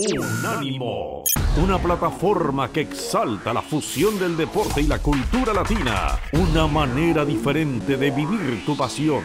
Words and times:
Unánimo, 0.00 1.24
una 1.60 1.76
plataforma 1.76 2.70
que 2.70 2.82
exalta 2.82 3.52
la 3.52 3.60
fusión 3.60 4.16
del 4.16 4.36
deporte 4.36 4.80
y 4.80 4.86
la 4.86 5.00
cultura 5.00 5.52
latina, 5.52 6.16
una 6.34 6.68
manera 6.68 7.24
diferente 7.24 7.96
de 7.96 8.12
vivir 8.12 8.64
tu 8.64 8.76
pasión. 8.76 9.24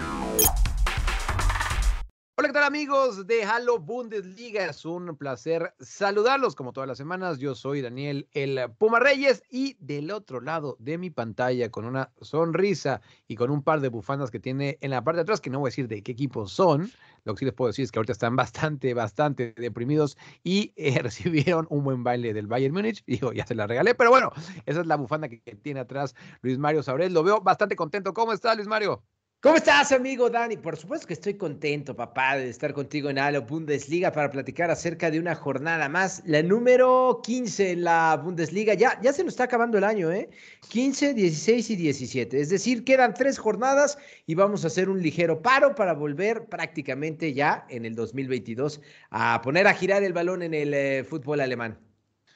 Hola, 2.36 2.48
¿qué 2.48 2.54
tal 2.54 2.64
amigos 2.64 3.28
de 3.28 3.44
Halo 3.44 3.78
Bundesliga? 3.78 4.66
Es 4.66 4.84
un 4.84 5.16
placer 5.16 5.76
saludarlos 5.80 6.56
como 6.56 6.74
todas 6.74 6.88
las 6.88 6.98
semanas. 6.98 7.38
Yo 7.38 7.54
soy 7.54 7.82
Daniel 7.82 8.28
El 8.32 8.60
Puma 8.80 9.00
Reyes 9.00 9.44
y 9.52 9.78
del 9.80 10.10
otro 10.10 10.42
lado 10.42 10.76
de 10.80 10.98
mi 10.98 11.12
pantalla 11.12 11.70
con 11.70 11.86
una 11.86 12.10
sonrisa 12.20 13.02
y 13.28 13.36
con 13.36 13.52
un 13.52 13.62
par 13.62 13.80
de 13.80 13.90
bufandas 13.90 14.32
que 14.32 14.40
tiene 14.40 14.80
en 14.82 14.90
la 14.90 15.04
parte 15.04 15.18
de 15.18 15.22
atrás, 15.22 15.40
que 15.40 15.52
no 15.52 15.60
voy 15.60 15.68
a 15.68 15.70
decir 15.70 15.88
de 15.88 16.02
qué 16.02 16.14
equipo 16.14 16.48
son. 16.48 16.92
Lo 17.26 17.34
que 17.34 17.40
sí 17.40 17.46
les 17.46 17.54
puedo 17.54 17.70
decir 17.70 17.84
es 17.84 17.92
que 17.92 18.00
ahorita 18.00 18.14
están 18.14 18.36
bastante, 18.36 18.94
bastante 18.94 19.54
deprimidos 19.58 20.18
y 20.44 20.74
eh, 20.76 21.00
recibieron 21.02 21.68
un 21.70 21.84
buen 21.84 22.04
baile 22.04 22.34
del 22.34 22.48
Bayern 22.48 22.74
Múnich. 22.74 23.04
Digo, 23.06 23.34
ya 23.34 23.46
se 23.46 23.56
la 23.56 23.68
regalé, 23.68 23.96
pero 23.96 24.10
bueno, 24.10 24.32
esa 24.66 24.82
es 24.82 24.88
la 24.88 24.96
bufanda 24.96 25.30
que, 25.30 25.40
tiene 25.62 25.80
atrás 25.80 26.16
Luis 26.42 26.58
Mario 26.58 26.84
Sabrés. 26.84 27.12
Lo 27.12 27.24
veo 27.24 27.42
bastante 27.42 27.76
contento. 27.76 28.14
¿Cómo 28.14 28.34
está 28.34 28.56
Luis 28.56 28.68
Mario? 28.68 29.04
¿Cómo 29.44 29.58
estás, 29.58 29.92
amigo 29.92 30.30
Dani? 30.30 30.56
Por 30.56 30.78
supuesto 30.78 31.06
que 31.06 31.16
estoy 31.16 31.34
contento, 31.34 31.94
papá, 31.94 32.38
de 32.38 32.48
estar 32.48 32.72
contigo 32.72 33.10
en 33.10 33.20
Halo 33.20 33.42
Bundesliga 33.42 34.10
para 34.14 34.30
platicar 34.32 34.72
acerca 34.72 35.12
de 35.12 35.20
una 35.20 35.36
jornada 35.36 35.90
más, 35.90 36.24
la 36.26 36.42
número 36.42 37.20
15 37.22 37.72
en 37.72 37.84
la 37.84 38.16
Bundesliga. 38.24 38.74
Ya, 38.74 38.98
ya 39.02 39.12
se 39.12 39.22
nos 39.22 39.34
está 39.34 39.44
acabando 39.44 39.78
el 39.78 39.84
año, 39.84 40.10
¿eh? 40.14 40.30
15, 40.70 41.14
16 41.14 41.72
y 41.72 41.76
17. 41.76 42.40
Es 42.40 42.52
decir, 42.52 42.86
quedan 42.86 43.14
tres 43.14 43.38
jornadas 43.38 43.98
y 44.26 44.34
vamos 44.36 44.64
a 44.64 44.68
hacer 44.68 44.88
un 44.88 45.02
ligero 45.02 45.42
paro 45.42 45.76
para 45.76 45.92
volver 45.92 46.46
prácticamente 46.46 47.34
ya 47.34 47.66
en 47.68 47.84
el 47.84 47.96
2022 47.96 48.80
a 49.10 49.42
poner 49.42 49.68
a 49.68 49.74
girar 49.74 50.04
el 50.04 50.14
balón 50.14 50.42
en 50.42 50.54
el 50.54 50.74
eh, 50.74 51.04
fútbol 51.04 51.42
alemán 51.42 51.78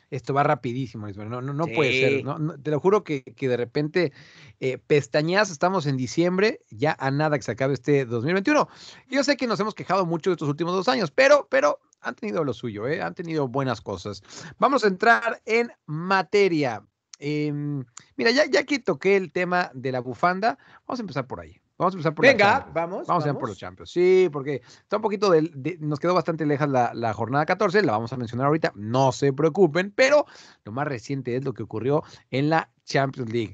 esto 0.09 0.33
va 0.33 0.43
rapidísimo, 0.43 1.07
no, 1.07 1.41
no, 1.41 1.53
no 1.53 1.65
sí. 1.65 1.73
puede 1.75 1.99
ser, 1.99 2.23
no, 2.23 2.59
te 2.59 2.71
lo 2.71 2.79
juro 2.79 3.03
que, 3.03 3.23
que 3.23 3.47
de 3.47 3.57
repente 3.57 4.13
eh, 4.59 4.77
pestañas, 4.77 5.51
estamos 5.51 5.85
en 5.85 5.97
diciembre, 5.97 6.61
ya 6.69 6.95
a 6.99 7.11
nada 7.11 7.37
que 7.37 7.43
se 7.43 7.51
acabe 7.51 7.73
este 7.73 8.05
2021. 8.05 8.67
Yo 9.09 9.23
sé 9.23 9.37
que 9.37 9.47
nos 9.47 9.59
hemos 9.59 9.75
quejado 9.75 10.05
mucho 10.05 10.29
de 10.29 10.35
estos 10.35 10.49
últimos 10.49 10.73
dos 10.73 10.87
años, 10.87 11.11
pero, 11.11 11.47
pero 11.49 11.79
han 12.01 12.15
tenido 12.15 12.43
lo 12.43 12.53
suyo, 12.53 12.87
¿eh? 12.87 13.01
han 13.01 13.13
tenido 13.13 13.47
buenas 13.47 13.81
cosas. 13.81 14.23
Vamos 14.59 14.83
a 14.83 14.87
entrar 14.87 15.41
en 15.45 15.71
materia. 15.85 16.83
Eh, 17.19 17.51
mira, 18.15 18.31
ya, 18.31 18.45
ya 18.45 18.63
que 18.63 18.79
toqué 18.79 19.17
el 19.17 19.31
tema 19.31 19.71
de 19.73 19.91
la 19.91 19.99
bufanda, 19.99 20.57
vamos 20.85 20.99
a 20.99 21.03
empezar 21.03 21.27
por 21.27 21.39
ahí. 21.39 21.59
Vamos 21.77 21.93
a 21.93 21.97
empezar 21.97 22.15
por 22.15 22.25
Venga, 22.25 22.59
vamos. 22.73 22.73
Vamos, 22.73 23.07
vamos 23.07 23.25
a 23.25 23.29
empezar 23.29 23.39
por 23.39 23.49
los 23.49 23.57
Champions. 23.57 23.91
Sí, 23.91 24.29
porque 24.31 24.61
está 24.65 24.95
un 24.95 25.01
poquito 25.03 25.29
de, 25.29 25.49
de 25.53 25.77
nos 25.79 25.99
quedó 25.99 26.13
bastante 26.13 26.45
lejas 26.45 26.69
la, 26.69 26.91
la, 26.93 27.13
jornada 27.13 27.45
14, 27.45 27.83
la 27.83 27.91
vamos 27.91 28.11
a 28.13 28.17
mencionar 28.17 28.47
ahorita, 28.47 28.73
no 28.75 29.11
se 29.11 29.31
preocupen, 29.31 29.91
pero 29.91 30.25
lo 30.63 30.71
más 30.71 30.87
reciente 30.87 31.35
es 31.35 31.45
lo 31.45 31.53
que 31.53 31.63
ocurrió 31.63 32.03
en 32.31 32.49
la 32.49 32.71
Champions 32.85 33.31
League. 33.31 33.53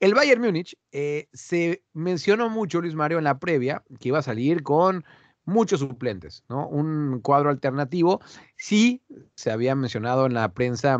El 0.00 0.14
Bayern 0.14 0.42
Múnich 0.42 0.76
eh, 0.92 1.28
se 1.32 1.82
mencionó 1.92 2.50
mucho, 2.50 2.80
Luis 2.80 2.94
Mario, 2.94 3.18
en 3.18 3.24
la 3.24 3.38
previa, 3.38 3.82
que 4.00 4.08
iba 4.08 4.18
a 4.18 4.22
salir 4.22 4.62
con 4.62 5.04
muchos 5.44 5.80
suplentes, 5.80 6.44
¿no? 6.48 6.68
Un 6.68 7.20
cuadro 7.20 7.50
alternativo. 7.50 8.20
Sí, 8.56 9.02
se 9.34 9.50
había 9.50 9.74
mencionado 9.74 10.26
en 10.26 10.34
la 10.34 10.52
prensa 10.52 10.98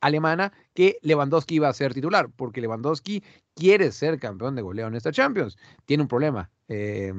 alemana 0.00 0.52
que 0.74 0.98
Lewandowski 1.02 1.56
iba 1.56 1.68
a 1.68 1.72
ser 1.72 1.94
titular, 1.94 2.28
porque 2.34 2.60
Lewandowski 2.60 3.22
quiere 3.54 3.92
ser 3.92 4.18
campeón 4.18 4.54
de 4.54 4.62
goleo 4.62 4.88
en 4.88 4.94
esta 4.94 5.12
Champions. 5.12 5.56
Tiene 5.84 6.02
un 6.02 6.08
problema, 6.08 6.50
eh, 6.68 7.12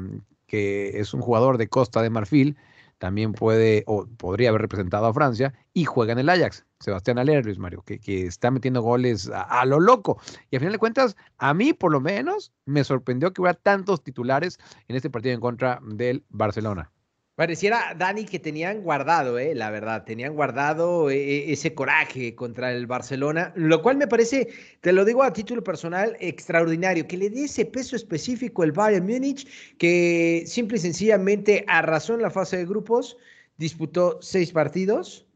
que 0.45 0.99
es 0.99 1.13
un 1.13 1.21
jugador 1.21 1.57
de 1.57 1.67
Costa 1.67 2.01
de 2.01 2.09
Marfil, 2.09 2.57
también 2.97 3.33
puede 3.33 3.83
o 3.85 4.07
podría 4.07 4.49
haber 4.49 4.61
representado 4.61 5.05
a 5.05 5.13
Francia 5.13 5.53
y 5.73 5.85
juega 5.85 6.13
en 6.13 6.19
el 6.19 6.29
Ajax, 6.29 6.65
Sebastián 6.79 7.19
Aller, 7.19 7.45
Luis 7.45 7.59
Mario, 7.59 7.83
que, 7.83 7.99
que 7.99 8.25
está 8.25 8.49
metiendo 8.49 8.81
goles 8.81 9.29
a, 9.29 9.41
a, 9.41 9.65
lo 9.65 9.79
loco. 9.79 10.19
Y 10.49 10.55
al 10.55 10.61
final 10.61 10.73
de 10.73 10.79
cuentas, 10.79 11.15
a 11.37 11.53
mí 11.53 11.73
por 11.73 11.91
lo 11.91 12.01
menos 12.01 12.51
me 12.65 12.83
sorprendió 12.83 13.33
que 13.33 13.41
hubiera 13.41 13.59
tantos 13.59 14.03
titulares 14.03 14.57
en 14.87 14.95
este 14.95 15.09
partido 15.09 15.35
en 15.35 15.41
contra 15.41 15.79
del 15.83 16.23
Barcelona. 16.29 16.91
Pareciera, 17.37 17.93
Dani, 17.95 18.25
que 18.25 18.39
tenían 18.39 18.81
guardado, 18.81 19.37
eh, 19.37 19.53
la 19.53 19.69
verdad, 19.69 20.05
tenían 20.05 20.33
guardado 20.33 21.11
eh, 21.11 21.51
ese 21.51 21.75
coraje 21.75 22.33
contra 22.33 22.71
el 22.73 22.87
Barcelona, 22.87 23.53
lo 23.55 23.83
cual 23.83 23.97
me 23.97 24.07
parece, 24.07 24.47
te 24.81 24.91
lo 24.91 25.05
digo 25.05 25.21
a 25.21 25.31
título 25.33 25.63
personal, 25.63 26.17
extraordinario, 26.19 27.07
que 27.07 27.15
le 27.15 27.29
dé 27.29 27.43
ese 27.43 27.63
peso 27.65 27.95
específico 27.95 28.63
el 28.63 28.71
Bayern 28.71 29.05
Múnich, 29.05 29.47
que 29.77 30.45
simple 30.47 30.77
y 30.77 30.81
sencillamente 30.81 31.63
arrasó 31.67 32.15
en 32.15 32.23
la 32.23 32.31
fase 32.31 32.57
de 32.57 32.65
grupos, 32.65 33.17
disputó 33.57 34.17
seis 34.19 34.51
partidos, 34.51 35.26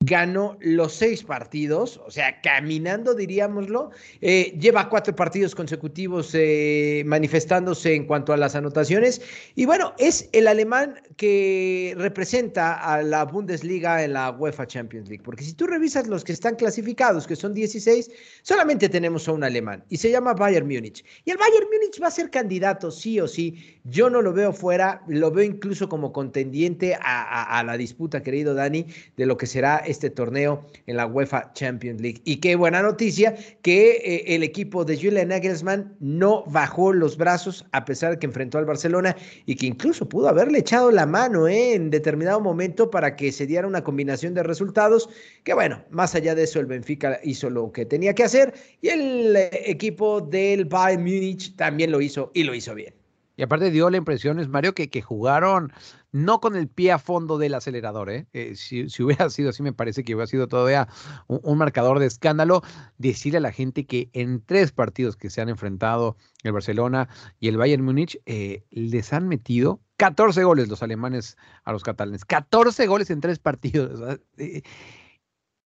ganó 0.00 0.56
los 0.60 0.92
seis 0.92 1.22
partidos, 1.22 2.00
o 2.06 2.10
sea, 2.10 2.40
caminando, 2.42 3.14
diríamoslo. 3.14 3.90
Eh, 4.20 4.56
lleva 4.58 4.88
cuatro 4.88 5.16
partidos 5.16 5.54
consecutivos 5.54 6.30
eh, 6.34 7.02
manifestándose 7.06 7.94
en 7.94 8.06
cuanto 8.06 8.32
a 8.32 8.36
las 8.36 8.54
anotaciones. 8.54 9.22
Y 9.54 9.64
bueno, 9.64 9.94
es 9.98 10.28
el 10.32 10.48
alemán 10.48 11.00
que 11.16 11.94
representa 11.96 12.74
a 12.74 13.02
la 13.02 13.24
Bundesliga 13.24 14.04
en 14.04 14.12
la 14.12 14.30
UEFA 14.30 14.66
Champions 14.66 15.08
League. 15.08 15.24
Porque 15.24 15.42
si 15.42 15.54
tú 15.54 15.66
revisas 15.66 16.06
los 16.06 16.24
que 16.24 16.32
están 16.32 16.56
clasificados, 16.56 17.26
que 17.26 17.34
son 17.34 17.54
16, 17.54 18.10
solamente 18.42 18.88
tenemos 18.88 19.26
a 19.28 19.32
un 19.32 19.44
alemán 19.44 19.82
y 19.88 19.96
se 19.96 20.10
llama 20.10 20.34
Bayern 20.34 20.66
Múnich. 20.66 21.04
Y 21.24 21.30
el 21.30 21.38
Bayern 21.38 21.68
Múnich 21.72 22.00
va 22.02 22.08
a 22.08 22.10
ser 22.10 22.30
candidato, 22.30 22.90
sí 22.90 23.18
o 23.18 23.26
sí. 23.26 23.80
Yo 23.84 24.10
no 24.10 24.20
lo 24.20 24.32
veo 24.32 24.52
fuera, 24.52 25.02
lo 25.08 25.30
veo 25.30 25.44
incluso 25.44 25.88
como 25.88 26.12
contendiente 26.12 26.96
a, 27.00 27.62
la 27.64 27.76
disputa, 27.76 28.22
querido 28.22 28.54
Dani, 28.54 28.86
de 29.16 29.26
lo 29.26 29.36
que 29.36 29.46
será 29.46 29.85
este 29.86 30.10
torneo 30.10 30.66
en 30.86 30.96
la 30.96 31.06
UEFA 31.06 31.52
Champions 31.54 32.00
League. 32.00 32.20
Y 32.24 32.36
qué 32.36 32.56
buena 32.56 32.82
noticia 32.82 33.34
que 33.62 33.96
eh, 33.96 34.34
el 34.34 34.42
equipo 34.42 34.84
de 34.84 34.96
Julian 34.96 35.28
Nagelsmann 35.28 35.96
no 36.00 36.44
bajó 36.46 36.92
los 36.92 37.16
brazos 37.16 37.64
a 37.72 37.84
pesar 37.84 38.12
de 38.12 38.18
que 38.18 38.26
enfrentó 38.26 38.58
al 38.58 38.64
Barcelona 38.64 39.16
y 39.46 39.56
que 39.56 39.66
incluso 39.66 40.08
pudo 40.08 40.28
haberle 40.28 40.58
echado 40.58 40.90
la 40.90 41.06
mano 41.06 41.48
eh, 41.48 41.74
en 41.74 41.90
determinado 41.90 42.40
momento 42.40 42.90
para 42.90 43.16
que 43.16 43.32
se 43.32 43.46
diera 43.46 43.66
una 43.66 43.82
combinación 43.82 44.34
de 44.34 44.42
resultados. 44.42 45.08
Que 45.44 45.54
bueno, 45.54 45.82
más 45.90 46.14
allá 46.14 46.34
de 46.34 46.44
eso, 46.44 46.60
el 46.60 46.66
Benfica 46.66 47.20
hizo 47.22 47.50
lo 47.50 47.72
que 47.72 47.86
tenía 47.86 48.14
que 48.14 48.24
hacer 48.24 48.54
y 48.80 48.88
el 48.88 49.36
eh, 49.36 49.50
equipo 49.66 50.20
del 50.20 50.64
Bayern 50.64 51.02
Múnich 51.02 51.56
también 51.56 51.90
lo 51.90 52.00
hizo 52.00 52.30
y 52.34 52.44
lo 52.44 52.54
hizo 52.54 52.74
bien. 52.74 52.94
Y 53.38 53.42
aparte 53.42 53.70
dio 53.70 53.90
la 53.90 53.98
impresión, 53.98 54.40
es 54.40 54.48
Mario, 54.48 54.74
que, 54.74 54.88
que 54.88 55.02
jugaron 55.02 55.70
no 56.16 56.40
con 56.40 56.56
el 56.56 56.66
pie 56.68 56.92
a 56.92 56.98
fondo 56.98 57.36
del 57.36 57.54
acelerador. 57.54 58.10
¿eh? 58.10 58.26
Eh, 58.32 58.54
si, 58.56 58.88
si, 58.88 59.02
hubiera 59.02 59.28
sido 59.28 59.50
así, 59.50 59.62
me 59.62 59.72
parece 59.72 60.02
que 60.02 60.14
hubiera 60.14 60.26
sido 60.26 60.48
todavía 60.48 60.88
un, 61.26 61.40
un, 61.42 61.58
marcador 61.58 61.98
de 61.98 62.06
escándalo. 62.06 62.62
Decirle 62.96 63.38
a 63.38 63.42
la 63.42 63.52
gente 63.52 63.84
que 63.84 64.08
en 64.14 64.42
tres 64.44 64.72
partidos 64.72 65.16
que 65.16 65.28
se 65.28 65.42
han 65.42 65.50
enfrentado 65.50 66.16
el 66.42 66.52
Barcelona 66.52 67.08
y 67.38 67.48
el 67.48 67.58
Bayern 67.58 67.84
Múnich, 67.84 68.18
eh, 68.24 68.64
les 68.70 69.12
han 69.12 69.28
metido 69.28 69.80
14 69.98 70.42
goles 70.44 70.68
los 70.68 70.82
alemanes 70.82 71.36
a 71.64 71.72
los 71.72 71.82
catalanes. 71.82 72.24
14 72.24 72.86
goles 72.86 73.10
en 73.10 73.20
tres 73.20 73.38
partidos. 73.38 74.18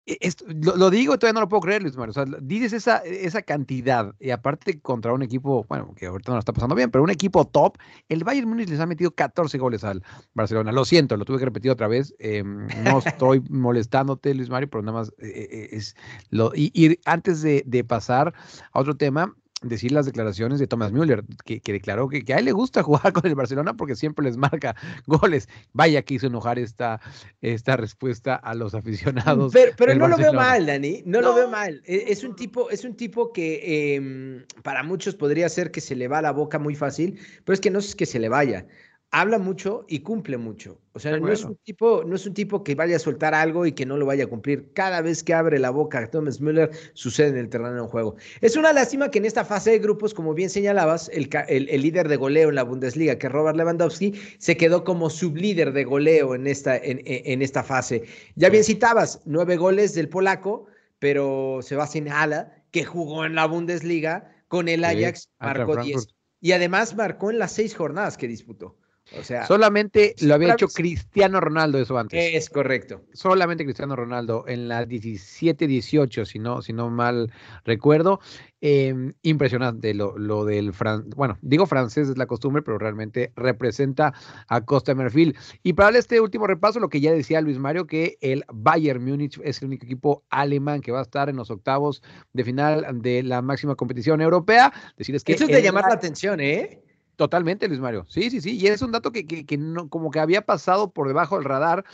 Esto, 0.05 0.43
lo, 0.47 0.75
lo, 0.75 0.89
digo 0.89 1.13
y 1.13 1.17
todavía 1.17 1.35
no 1.35 1.41
lo 1.41 1.47
puedo 1.47 1.61
creer, 1.61 1.81
Luis 1.81 1.95
Mario. 1.95 2.11
O 2.11 2.13
sea, 2.13 2.25
dices 2.41 2.73
esa, 2.73 2.97
esa 2.97 3.41
cantidad 3.41 4.13
y 4.19 4.31
aparte 4.31 4.81
contra 4.81 5.13
un 5.13 5.21
equipo, 5.21 5.65
bueno, 5.69 5.93
que 5.95 6.07
ahorita 6.07 6.31
no 6.31 6.35
lo 6.35 6.39
está 6.39 6.51
pasando 6.51 6.75
bien, 6.75 6.91
pero 6.91 7.03
un 7.03 7.09
equipo 7.09 7.45
top, 7.45 7.77
el 8.09 8.23
Bayern 8.25 8.49
Múnich 8.49 8.69
les 8.69 8.81
ha 8.81 8.85
metido 8.85 9.11
14 9.11 9.57
goles 9.57 9.83
al 9.85 10.03
Barcelona. 10.33 10.73
Lo 10.73 10.83
siento, 10.83 11.15
lo 11.15 11.23
tuve 11.23 11.39
que 11.39 11.45
repetir 11.45 11.71
otra 11.71 11.87
vez. 11.87 12.13
Eh, 12.19 12.43
no 12.43 12.99
estoy 12.99 13.41
molestándote, 13.49 14.33
Luis 14.33 14.49
Mario, 14.49 14.69
pero 14.69 14.83
nada 14.83 14.99
más 14.99 15.13
eh, 15.19 15.69
es 15.71 15.95
lo. 16.29 16.51
Y, 16.53 16.71
y 16.73 16.99
antes 17.05 17.41
de, 17.41 17.63
de 17.65 17.83
pasar 17.85 18.33
a 18.73 18.79
otro 18.79 18.97
tema, 18.97 19.33
decir 19.63 19.91
las 19.91 20.05
declaraciones 20.05 20.59
de 20.59 20.67
Thomas 20.67 20.91
Müller, 20.91 21.23
que, 21.45 21.59
que 21.59 21.73
declaró 21.73 22.07
que, 22.09 22.23
que, 22.23 22.33
a 22.33 22.39
él 22.39 22.45
le 22.45 22.51
gusta 22.51 22.83
jugar 22.83 23.13
con 23.13 23.25
el 23.25 23.35
Barcelona 23.35 23.73
porque 23.73 23.95
siempre 23.95 24.25
les 24.25 24.37
marca 24.37 24.75
goles. 25.07 25.47
Vaya 25.73 26.01
que 26.01 26.15
hizo 26.15 26.27
enojar 26.27 26.59
esta, 26.59 27.01
esta 27.41 27.77
respuesta 27.77 28.35
a 28.35 28.53
los 28.53 28.75
aficionados. 28.75 29.53
Pero, 29.53 29.73
pero 29.77 29.95
no 29.95 30.07
Barcelona. 30.07 30.25
lo 30.25 30.31
veo 30.31 30.41
mal, 30.41 30.65
Dani, 30.65 31.03
no, 31.05 31.21
no, 31.21 31.29
lo 31.29 31.35
veo 31.35 31.49
mal. 31.49 31.81
Es 31.85 32.23
un 32.23 32.35
tipo, 32.35 32.69
es 32.69 32.83
un 32.83 32.95
tipo 32.95 33.31
que 33.31 33.95
eh, 33.95 34.45
para 34.61 34.83
muchos 34.83 35.15
podría 35.15 35.49
ser 35.49 35.71
que 35.71 35.81
se 35.81 35.95
le 35.95 36.07
va 36.07 36.21
la 36.21 36.31
boca 36.31 36.59
muy 36.59 36.75
fácil, 36.75 37.19
pero 37.43 37.53
es 37.53 37.59
que 37.59 37.71
no 37.71 37.79
es 37.79 37.95
que 37.95 38.05
se 38.05 38.19
le 38.19 38.29
vaya 38.29 38.65
habla 39.13 39.37
mucho 39.37 39.85
y 39.87 39.99
cumple 39.99 40.37
mucho. 40.37 40.79
O 40.93 40.99
sea, 40.99 41.11
bueno. 41.11 41.27
no, 41.27 41.33
es 41.33 41.43
un 41.43 41.55
tipo, 41.57 42.03
no 42.03 42.15
es 42.15 42.25
un 42.25 42.33
tipo 42.33 42.63
que 42.63 42.73
vaya 42.73 42.95
a 42.95 42.99
soltar 42.99 43.35
algo 43.35 43.65
y 43.67 43.71
que 43.71 43.85
no 43.85 43.95
lo 43.95 44.07
vaya 44.07 44.23
a 44.23 44.27
cumplir. 44.27 44.73
Cada 44.73 45.01
vez 45.01 45.23
que 45.23 45.35
abre 45.35 45.59
la 45.59 45.69
boca 45.69 46.09
Thomas 46.09 46.41
Müller, 46.41 46.71
sucede 46.93 47.29
en 47.29 47.37
el 47.37 47.47
terreno 47.47 47.83
de 47.83 47.87
juego. 47.87 48.15
Es 48.41 48.57
una 48.57 48.73
lástima 48.73 49.11
que 49.11 49.19
en 49.19 49.25
esta 49.25 49.45
fase 49.45 49.69
de 49.69 49.79
grupos, 49.79 50.15
como 50.15 50.33
bien 50.33 50.49
señalabas, 50.49 51.09
el, 51.13 51.29
el, 51.47 51.69
el 51.69 51.81
líder 51.83 52.07
de 52.07 52.15
goleo 52.15 52.49
en 52.49 52.55
la 52.55 52.63
Bundesliga, 52.63 53.17
que 53.19 53.27
es 53.27 53.33
Robert 53.33 53.55
Lewandowski, 53.55 54.13
se 54.39 54.57
quedó 54.57 54.83
como 54.83 55.11
sublíder 55.11 55.73
de 55.73 55.83
goleo 55.83 56.33
en 56.33 56.47
esta, 56.47 56.75
en, 56.75 57.01
en 57.05 57.43
esta 57.43 57.63
fase. 57.63 58.05
Ya 58.35 58.49
bien 58.49 58.63
citabas, 58.63 59.21
nueve 59.25 59.57
goles 59.57 59.93
del 59.93 60.09
polaco, 60.09 60.65
pero 60.97 61.59
Sebastián 61.61 62.07
Hala, 62.09 62.63
que 62.71 62.83
jugó 62.83 63.25
en 63.25 63.35
la 63.35 63.45
Bundesliga 63.45 64.35
con 64.47 64.67
el 64.67 64.83
Ajax, 64.83 65.21
sí, 65.21 65.29
marcó 65.39 65.77
diez. 65.77 66.07
Y 66.41 66.51
además 66.51 66.95
marcó 66.95 67.29
en 67.29 67.37
las 67.37 67.51
seis 67.51 67.75
jornadas 67.75 68.17
que 68.17 68.27
disputó. 68.27 68.75
O 69.19 69.23
sea, 69.23 69.45
solamente 69.45 70.15
lo 70.21 70.33
había 70.33 70.53
hecho 70.53 70.67
Cristiano 70.67 71.39
Ronaldo 71.39 71.79
eso 71.79 71.97
antes. 71.97 72.33
Es 72.33 72.49
correcto. 72.49 73.01
Solamente 73.13 73.63
Cristiano 73.63 73.95
Ronaldo 73.95 74.45
en 74.47 74.67
la 74.67 74.85
17-18, 74.85 76.25
si 76.25 76.39
no, 76.39 76.61
si 76.61 76.73
no 76.73 76.89
mal 76.89 77.31
recuerdo. 77.63 78.19
Em, 78.65 79.13
impresionante 79.23 79.93
lo, 79.93 80.17
lo 80.17 80.45
del 80.45 80.73
francés. 80.73 81.13
Bueno, 81.15 81.37
digo 81.41 81.65
francés 81.65 82.07
es 82.07 82.17
la 82.17 82.27
costumbre, 82.27 82.61
pero 82.61 82.77
realmente 82.77 83.33
representa 83.35 84.13
a 84.47 84.61
Costa 84.61 84.95
Merfil. 84.95 85.35
Y 85.63 85.73
para 85.73 85.97
este 85.97 86.21
último 86.21 86.47
repaso, 86.47 86.79
lo 86.79 86.87
que 86.87 87.01
ya 87.01 87.11
decía 87.11 87.41
Luis 87.41 87.59
Mario, 87.59 87.87
que 87.87 88.17
el 88.21 88.45
Bayern 88.53 89.03
Múnich 89.03 89.37
es 89.43 89.61
el 89.61 89.67
único 89.67 89.85
equipo 89.85 90.23
alemán 90.29 90.79
que 90.79 90.93
va 90.93 90.99
a 90.99 91.03
estar 91.03 91.27
en 91.27 91.35
los 91.35 91.51
octavos 91.51 92.01
de 92.31 92.43
final 92.45 93.01
de 93.01 93.23
la 93.23 93.41
máxima 93.41 93.75
competición 93.75 94.21
europea. 94.21 94.71
Decirles 94.97 95.25
que 95.25 95.33
Eso 95.33 95.43
es 95.43 95.51
de 95.51 95.61
llamar 95.61 95.85
la 95.89 95.95
atención, 95.95 96.39
¿eh? 96.39 96.81
Totalmente, 97.15 97.67
Luis 97.67 97.79
Mario. 97.79 98.05
Sí, 98.07 98.29
sí, 98.29 98.41
sí. 98.41 98.57
Y 98.57 98.67
es 98.67 98.81
un 98.81 98.91
dato 98.91 99.11
que, 99.11 99.25
que, 99.25 99.57
no, 99.57 99.89
como 99.89 100.09
que 100.09 100.19
había 100.19 100.45
pasado 100.45 100.91
por 100.91 101.07
debajo 101.07 101.35
del 101.35 101.45
radar. 101.45 101.85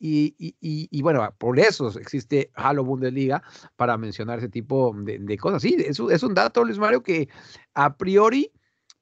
Y, 0.00 0.34
y, 0.38 0.54
y, 0.60 1.02
bueno, 1.02 1.26
por 1.38 1.58
eso 1.58 1.88
existe 1.98 2.50
Halo 2.54 2.84
Bundesliga 2.84 3.42
para 3.76 3.96
mencionar 3.96 4.38
ese 4.38 4.48
tipo 4.48 4.94
de, 4.94 5.38
cosas. 5.38 5.62
Sí, 5.62 5.76
es, 5.78 6.00
es, 6.00 6.22
un 6.22 6.34
dato, 6.34 6.64
Luis 6.64 6.78
Mario, 6.78 7.02
que 7.02 7.28
a 7.74 7.96
priori 7.96 8.52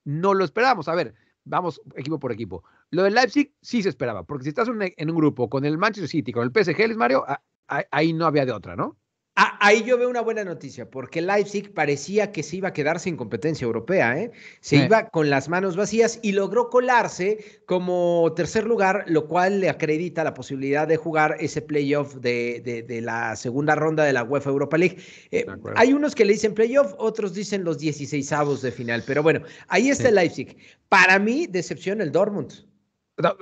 no 0.05 0.35
lo 0.35 0.45
esperábamos. 0.45 0.89
A 0.89 0.95
ver, 0.95 1.15
vamos 1.45 1.81
equipo 1.97 2.19
por 2.19 2.33
equipo. 2.33 2.63
Lo 2.91 3.03
del 3.03 3.15
Leipzig 3.15 3.53
sí 3.63 3.83
se 3.83 3.89
esperaba, 3.89 4.25
porque 4.25 4.45
si 4.45 4.51
estás 4.51 4.69
en 4.69 5.11
un 5.11 5.17
grupo 5.17 5.49
con 5.49 5.65
el 5.65 5.79
Manchester 5.79 6.09
City, 6.09 6.33
con 6.33 6.45
el 6.45 6.53
PSG, 6.53 6.87
Luis 6.87 6.99
Mario, 6.99 7.25
ahí 7.67 8.13
no 8.13 8.27
había 8.27 8.45
de 8.45 8.53
otra, 8.53 8.77
¿no? 8.77 8.99
Ah, 9.35 9.57
ahí 9.61 9.83
yo 9.83 9.97
veo 9.97 10.11
una 10.11 10.21
buena 10.21 10.45
noticia, 10.45 10.91
porque 10.91 11.23
Leipzig 11.23 11.73
parecía 11.73 12.33
que 12.33 12.43
se 12.43 12.57
iba 12.57 12.69
a 12.69 12.73
quedar 12.75 13.01
sin 13.01 13.17
competencia 13.17 13.65
europea, 13.65 14.19
¿eh? 14.19 14.31
Se 14.61 14.77
iba 14.77 15.09
con 15.09 15.31
las 15.31 15.49
manos 15.49 15.75
vacías 15.75 16.19
y 16.21 16.33
logró 16.33 16.69
colarse 16.69 17.63
como 17.65 18.31
tercer 18.37 18.65
lugar, 18.67 19.05
lo 19.07 19.29
cual 19.29 19.61
le 19.61 19.71
acredita 19.71 20.23
la 20.23 20.35
posibilidad 20.35 20.87
de 20.87 20.99
jugar 20.99 21.37
ese 21.41 21.63
playoff 21.63 22.17
de, 22.17 22.85
de, 22.87 23.01
la 23.01 23.35
segunda 23.37 23.75
ronda 23.75 24.05
de 24.05 24.13
la 24.13 24.23
UEFA 24.23 24.51
Europa 24.51 24.77
League. 24.77 24.99
Eh, 25.31 25.47
hay 25.77 25.95
unos 25.95 26.15
que 26.15 26.27
le 26.27 26.35
dicen 26.35 26.53
playoff, 26.53 26.93
otros 26.99 27.33
dicen 27.33 27.65
los 27.65 27.79
16 27.79 28.31
avos 28.33 28.61
de 28.61 28.71
final, 28.71 29.03
pero 29.07 29.23
bueno, 29.23 29.41
ahí 29.69 29.89
está 29.89 30.11
el 30.11 30.17
Leipzig. 30.17 30.59
Para 30.91 31.19
mí, 31.19 31.47
decepción 31.47 32.03
el 32.03 32.13
Dortmund. 32.13 32.53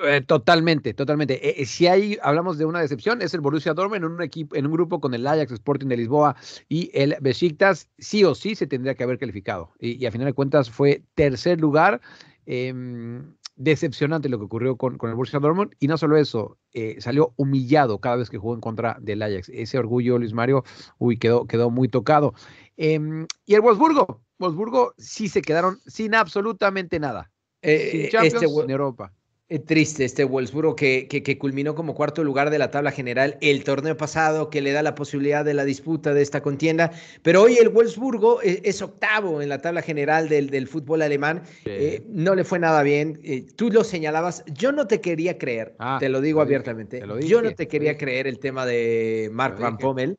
Eh, 0.04 0.20
totalmente, 0.22 0.94
totalmente. 0.94 1.48
Eh, 1.48 1.62
eh, 1.62 1.66
si 1.66 1.86
hay, 1.86 2.18
hablamos 2.22 2.58
de 2.58 2.64
una 2.64 2.80
decepción, 2.80 3.22
es 3.22 3.34
el 3.34 3.40
Borussia 3.40 3.74
Dortmund 3.74 4.04
en 4.04 4.10
un 4.10 4.22
equipo, 4.22 4.56
en 4.56 4.66
un 4.66 4.72
grupo 4.72 5.00
con 5.00 5.14
el 5.14 5.26
Ajax 5.26 5.52
Sporting 5.52 5.88
de 5.88 5.96
Lisboa 5.96 6.36
y 6.68 6.90
el 6.94 7.16
Besiktas, 7.20 7.88
sí 7.98 8.24
o 8.24 8.34
sí 8.34 8.54
se 8.54 8.66
tendría 8.66 8.94
que 8.94 9.04
haber 9.04 9.18
calificado. 9.18 9.72
Y, 9.78 10.04
a 10.06 10.10
final 10.10 10.26
de 10.26 10.32
cuentas 10.32 10.70
fue 10.70 11.04
tercer 11.14 11.60
lugar. 11.60 12.00
Em, 12.46 13.34
decepcionante 13.56 14.30
lo 14.30 14.38
que 14.38 14.46
ocurrió 14.46 14.76
con, 14.76 14.96
con, 14.96 15.10
el 15.10 15.16
Borussia 15.16 15.38
Dortmund 15.38 15.74
y 15.78 15.86
no 15.86 15.98
solo 15.98 16.16
eso, 16.16 16.56
salió 16.98 17.34
humillado 17.36 18.00
cada 18.00 18.16
vez 18.16 18.30
que 18.30 18.38
jugó 18.38 18.54
en 18.54 18.60
contra 18.60 18.96
del 19.00 19.20
Ajax. 19.22 19.50
Ese 19.50 19.78
orgullo, 19.78 20.18
Luis 20.18 20.32
Mario, 20.32 20.64
uy, 20.98 21.18
quedó, 21.18 21.46
quedó 21.46 21.70
muy 21.70 21.88
tocado. 21.88 22.32
Em, 22.78 23.26
y 23.44 23.54
el 23.54 23.60
Wolfsburgo, 23.60 24.22
Wolfsburgo 24.38 24.94
sí 24.96 25.28
se 25.28 25.42
quedaron 25.42 25.78
sin 25.86 26.14
absolutamente 26.14 26.98
nada. 26.98 27.30
sin 27.62 28.08
Champions, 28.08 28.42
este, 28.42 28.72
Europa. 28.72 29.12
Eh, 29.52 29.58
triste 29.58 30.04
este 30.04 30.22
Wolfsburgo 30.22 30.76
que, 30.76 31.08
que, 31.08 31.36
culminó 31.36 31.74
como 31.74 31.96
cuarto 31.96 32.22
lugar 32.22 32.50
de 32.50 32.58
la 32.60 32.70
tabla 32.70 32.92
general 32.92 33.36
el 33.40 33.64
torneo 33.64 33.96
pasado, 33.96 34.48
que 34.48 34.60
le 34.60 34.70
da 34.70 34.80
la 34.80 34.94
posibilidad 34.94 35.44
de 35.44 35.54
la 35.54 35.64
disputa 35.64 36.14
de 36.14 36.22
esta 36.22 36.40
contienda. 36.40 36.92
Pero 37.22 37.42
hoy 37.42 37.56
el 37.56 37.68
Wolfsburgo 37.68 38.40
eh, 38.42 38.60
es, 38.62 38.80
octavo 38.80 39.42
en 39.42 39.48
la 39.48 39.58
tabla 39.58 39.82
general 39.82 40.28
del, 40.28 40.50
del 40.50 40.68
fútbol 40.68 41.02
alemán. 41.02 41.42
Eh, 41.64 42.04
no 42.06 42.36
le 42.36 42.44
fue 42.44 42.60
nada 42.60 42.84
bien. 42.84 43.20
tú 43.56 43.72
lo 43.72 43.82
señalabas. 43.82 44.44
Yo 44.54 44.70
no 44.70 44.86
te 44.86 45.00
quería 45.00 45.36
creer, 45.36 45.74
ah, 45.80 45.96
te 45.98 46.08
lo 46.08 46.20
digo 46.20 46.40
abiertamente. 46.40 47.02
yo 47.26 47.42
no 47.42 47.52
te 47.52 47.66
quería 47.66 47.98
creer 47.98 48.28
el 48.28 48.38
tema 48.38 48.64
de 48.64 49.30
Mark 49.32 49.58
Van 49.58 49.78
Pommel. 49.78 50.16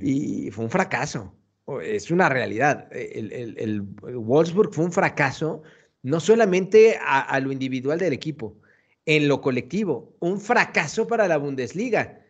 Y 0.00 0.52
fue 0.52 0.64
un 0.66 0.70
fracaso. 0.70 1.34
Es 1.82 2.12
una 2.12 2.28
realidad. 2.28 2.86
El, 2.92 3.32
el, 3.32 3.58
el 3.58 3.80
Wolfsburg 3.82 4.72
fue 4.72 4.84
un 4.84 4.92
fracaso 4.92 5.64
no 6.02 6.20
solamente 6.20 6.98
a, 7.00 7.38
lo 7.40 7.52
individual 7.52 7.98
del 7.98 8.12
equipo, 8.12 8.56
en 9.06 9.28
lo 9.28 9.40
colectivo, 9.40 10.14
un 10.20 10.40
fracaso 10.40 11.06
para 11.06 11.28
la 11.28 11.36
Bundesliga. 11.36 12.20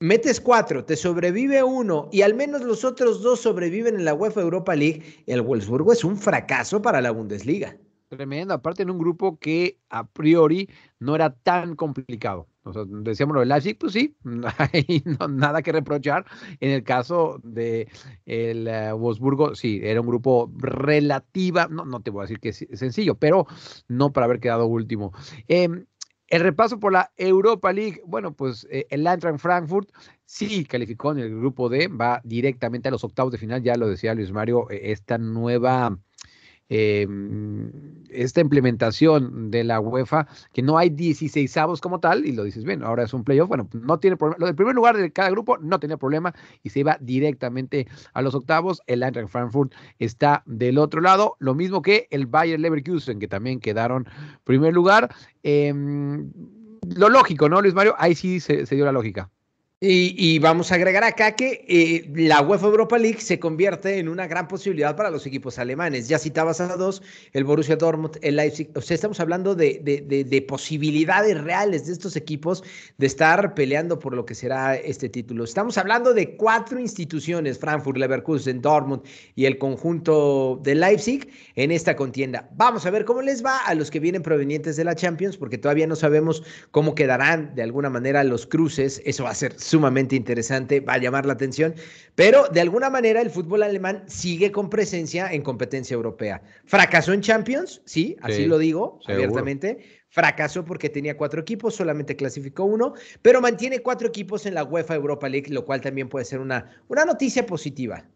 Metes 0.00 0.40
cuatro, 0.40 0.84
te 0.84 0.96
sobrevive 0.96 1.62
uno 1.62 2.08
y 2.12 2.22
al 2.22 2.34
menos 2.34 2.62
los 2.62 2.84
otros 2.84 3.20
dos 3.22 3.40
sobreviven 3.40 3.96
en 3.96 4.04
la 4.04 4.14
UEFA 4.14 4.40
Europa 4.40 4.76
League. 4.76 5.24
El 5.26 5.42
Wolfsburgo 5.42 5.92
es 5.92 6.04
un 6.04 6.16
fracaso 6.16 6.80
para 6.80 7.00
la 7.00 7.10
Bundesliga. 7.10 7.76
Tremendo, 8.08 8.54
aparte 8.54 8.82
en 8.82 8.90
un 8.90 8.98
grupo 8.98 9.38
que 9.38 9.78
a 9.90 10.06
priori 10.06 10.68
no 10.98 11.14
era 11.14 11.30
tan 11.30 11.74
complicado. 11.74 12.46
Decíamos 12.86 13.34
lo 13.34 13.40
de 13.40 13.46
Leipzig, 13.46 13.78
pues 13.78 13.92
sí, 13.92 14.16
no 14.24 15.28
nada 15.28 15.62
que 15.62 15.72
reprochar. 15.72 16.24
En 16.60 16.70
el 16.70 16.82
caso 16.82 17.40
de 17.42 17.88
el 18.26 18.66
eh, 18.68 18.92
Wolfsburgo, 18.92 19.54
sí, 19.54 19.80
era 19.82 20.00
un 20.00 20.06
grupo 20.06 20.50
relativa, 20.56 21.68
no, 21.68 21.84
no 21.84 22.00
te 22.00 22.10
voy 22.10 22.20
a 22.20 22.22
decir 22.24 22.40
que 22.40 22.50
es 22.50 22.66
sencillo, 22.74 23.14
pero 23.14 23.46
no 23.88 24.12
para 24.12 24.26
haber 24.26 24.40
quedado 24.40 24.66
último. 24.66 25.12
Em, 25.46 25.86
el 26.28 26.42
repaso 26.42 26.78
por 26.78 26.92
la 26.92 27.10
Europa 27.16 27.72
League, 27.72 28.02
bueno, 28.04 28.34
pues 28.34 28.66
eh, 28.70 28.86
el 28.90 29.06
Eintracht 29.06 29.38
Frankfurt 29.38 29.90
sí 30.26 30.64
calificó 30.66 31.12
en 31.12 31.18
el 31.20 31.30
grupo 31.30 31.70
D, 31.70 31.88
va 31.88 32.20
directamente 32.22 32.88
a 32.88 32.90
los 32.90 33.02
octavos 33.02 33.32
de 33.32 33.38
final, 33.38 33.62
ya 33.62 33.76
lo 33.76 33.88
decía 33.88 34.14
Luis 34.14 34.30
Mario, 34.30 34.70
eh, 34.70 34.92
esta 34.92 35.16
nueva 35.16 35.98
Em, 36.70 37.72
esta 38.10 38.40
implementación 38.42 39.50
de 39.50 39.64
la 39.64 39.80
UEFA, 39.80 40.26
que 40.52 40.60
no 40.62 40.76
hay 40.76 40.90
16 40.90 41.56
avos 41.56 41.80
como 41.80 42.00
tal, 42.00 42.26
y 42.26 42.32
lo 42.32 42.44
dices 42.44 42.64
bien, 42.64 42.82
ahora 42.82 43.04
es 43.04 43.14
un 43.14 43.24
playoff, 43.24 43.48
bueno, 43.48 43.68
no 43.72 43.98
tiene 43.98 44.16
problema. 44.16 44.38
Lo 44.38 44.46
del 44.46 44.54
primer 44.54 44.74
lugar 44.74 44.96
de 44.96 45.10
cada 45.10 45.30
grupo 45.30 45.56
no 45.58 45.80
tenía 45.80 45.96
problema 45.96 46.34
y 46.62 46.70
se 46.70 46.80
iba 46.80 46.98
directamente 47.00 47.86
a 48.12 48.22
los 48.22 48.34
octavos. 48.34 48.82
El 48.86 49.02
Eintracht 49.02 49.30
Frankfurt 49.30 49.72
está 49.98 50.42
del 50.46 50.78
otro 50.78 51.00
lado, 51.00 51.36
lo 51.38 51.54
mismo 51.54 51.80
que 51.82 52.06
el 52.10 52.26
Bayer 52.26 52.60
Leverkusen, 52.60 53.18
que 53.18 53.28
también 53.28 53.60
quedaron 53.60 54.06
primer 54.44 54.74
lugar. 54.74 55.14
Em, 55.42 56.30
lo 56.96 57.08
lógico, 57.08 57.48
¿no, 57.48 57.62
Luis 57.62 57.74
Mario? 57.74 57.94
Ahí 57.98 58.14
sí 58.14 58.40
se 58.40 58.64
dio 58.74 58.84
la 58.84 58.92
lógica. 58.92 59.30
Y, 59.80 60.40
vamos 60.40 60.72
a 60.72 60.74
agregar 60.74 61.04
acá 61.04 61.36
que 61.36 61.64
eh, 61.68 62.10
la 62.12 62.42
UEFA 62.42 62.66
Europa 62.66 62.98
League 62.98 63.20
se 63.20 63.38
convierte 63.38 64.00
en 64.00 64.08
una 64.08 64.26
gran 64.26 64.48
posibilidad 64.48 64.96
para 64.96 65.08
los 65.08 65.24
equipos 65.24 65.56
alemanes. 65.56 66.08
Ya 66.08 66.18
citabas 66.18 66.60
a 66.60 66.76
dos, 66.76 67.00
el 67.32 67.44
Borussia 67.44 67.76
Dortmund, 67.76 68.18
el 68.22 68.34
Leipzig. 68.34 68.70
O 68.74 68.80
sea, 68.80 68.96
estamos 68.96 69.20
hablando 69.20 69.54
de, 69.54 70.44
posibilidades 70.48 71.40
reales 71.40 71.86
de 71.86 71.92
estos 71.92 72.16
equipos 72.16 72.64
de 72.96 73.06
estar 73.06 73.54
peleando 73.54 74.00
por 74.00 74.16
lo 74.16 74.26
que 74.26 74.34
será 74.34 74.74
este 74.74 75.08
título. 75.08 75.44
Estamos 75.44 75.78
hablando 75.78 76.12
de 76.12 76.34
cuatro 76.36 76.80
instituciones, 76.80 77.56
Frankfurt, 77.60 77.98
Leverkusen, 77.98 78.60
Dortmund 78.60 79.02
y 79.36 79.44
el 79.44 79.58
conjunto 79.58 80.58
de 80.60 80.74
Leipzig 80.74 81.30
en 81.54 81.70
esta 81.70 81.94
contienda. 81.94 82.50
Vamos 82.56 82.84
a 82.84 82.90
ver 82.90 83.04
cómo 83.04 83.22
les 83.22 83.44
va 83.44 83.58
a 83.58 83.76
los 83.76 83.92
que 83.92 84.00
vienen 84.00 84.22
provenientes 84.22 84.74
de 84.74 84.82
la 84.82 84.96
Champions, 84.96 85.36
porque 85.36 85.56
todavía 85.56 85.86
no 85.86 85.94
sabemos 85.94 86.42
cómo 86.72 86.96
quedarán 86.96 87.54
de 87.54 87.62
alguna 87.62 87.90
manera 87.90 88.24
los 88.24 88.44
cruces. 88.44 89.00
Eso 89.04 89.22
va 89.22 89.30
a 89.30 89.34
ser 89.36 89.54
sumamente 89.68 90.16
interesante, 90.16 90.80
va 90.80 90.94
a 90.94 90.98
llamar 90.98 91.26
la 91.26 91.34
atención, 91.34 91.74
pero 92.14 92.48
de 92.48 92.60
alguna 92.60 92.88
manera 92.90 93.20
el 93.20 93.30
fútbol 93.30 93.62
alemán 93.62 94.04
sigue 94.06 94.50
con 94.50 94.70
presencia 94.70 95.32
en 95.32 95.42
competencia 95.42 95.94
europea. 95.94 96.42
Fracasó 96.64 97.12
en 97.12 97.20
Champions, 97.20 97.82
sí, 97.84 98.16
así 98.22 98.46
lo 98.46 98.58
digo 98.58 99.00
abiertamente. 99.06 99.78
Fracasó 100.08 100.64
porque 100.64 100.88
tenía 100.88 101.18
cuatro 101.18 101.42
equipos, 101.42 101.74
solamente 101.74 102.16
clasificó 102.16 102.64
uno, 102.64 102.94
pero 103.20 103.42
mantiene 103.42 103.80
cuatro 103.80 104.08
equipos 104.08 104.46
en 104.46 104.54
la 104.54 104.64
UEFA 104.64 104.94
Europa 104.94 105.28
League, 105.28 105.52
lo 105.52 105.66
cual 105.66 105.82
también 105.82 106.08
puede 106.08 106.24
ser 106.24 106.40
una, 106.40 106.82
una 106.88 107.04
noticia 107.04 107.44
positiva. 107.44 108.06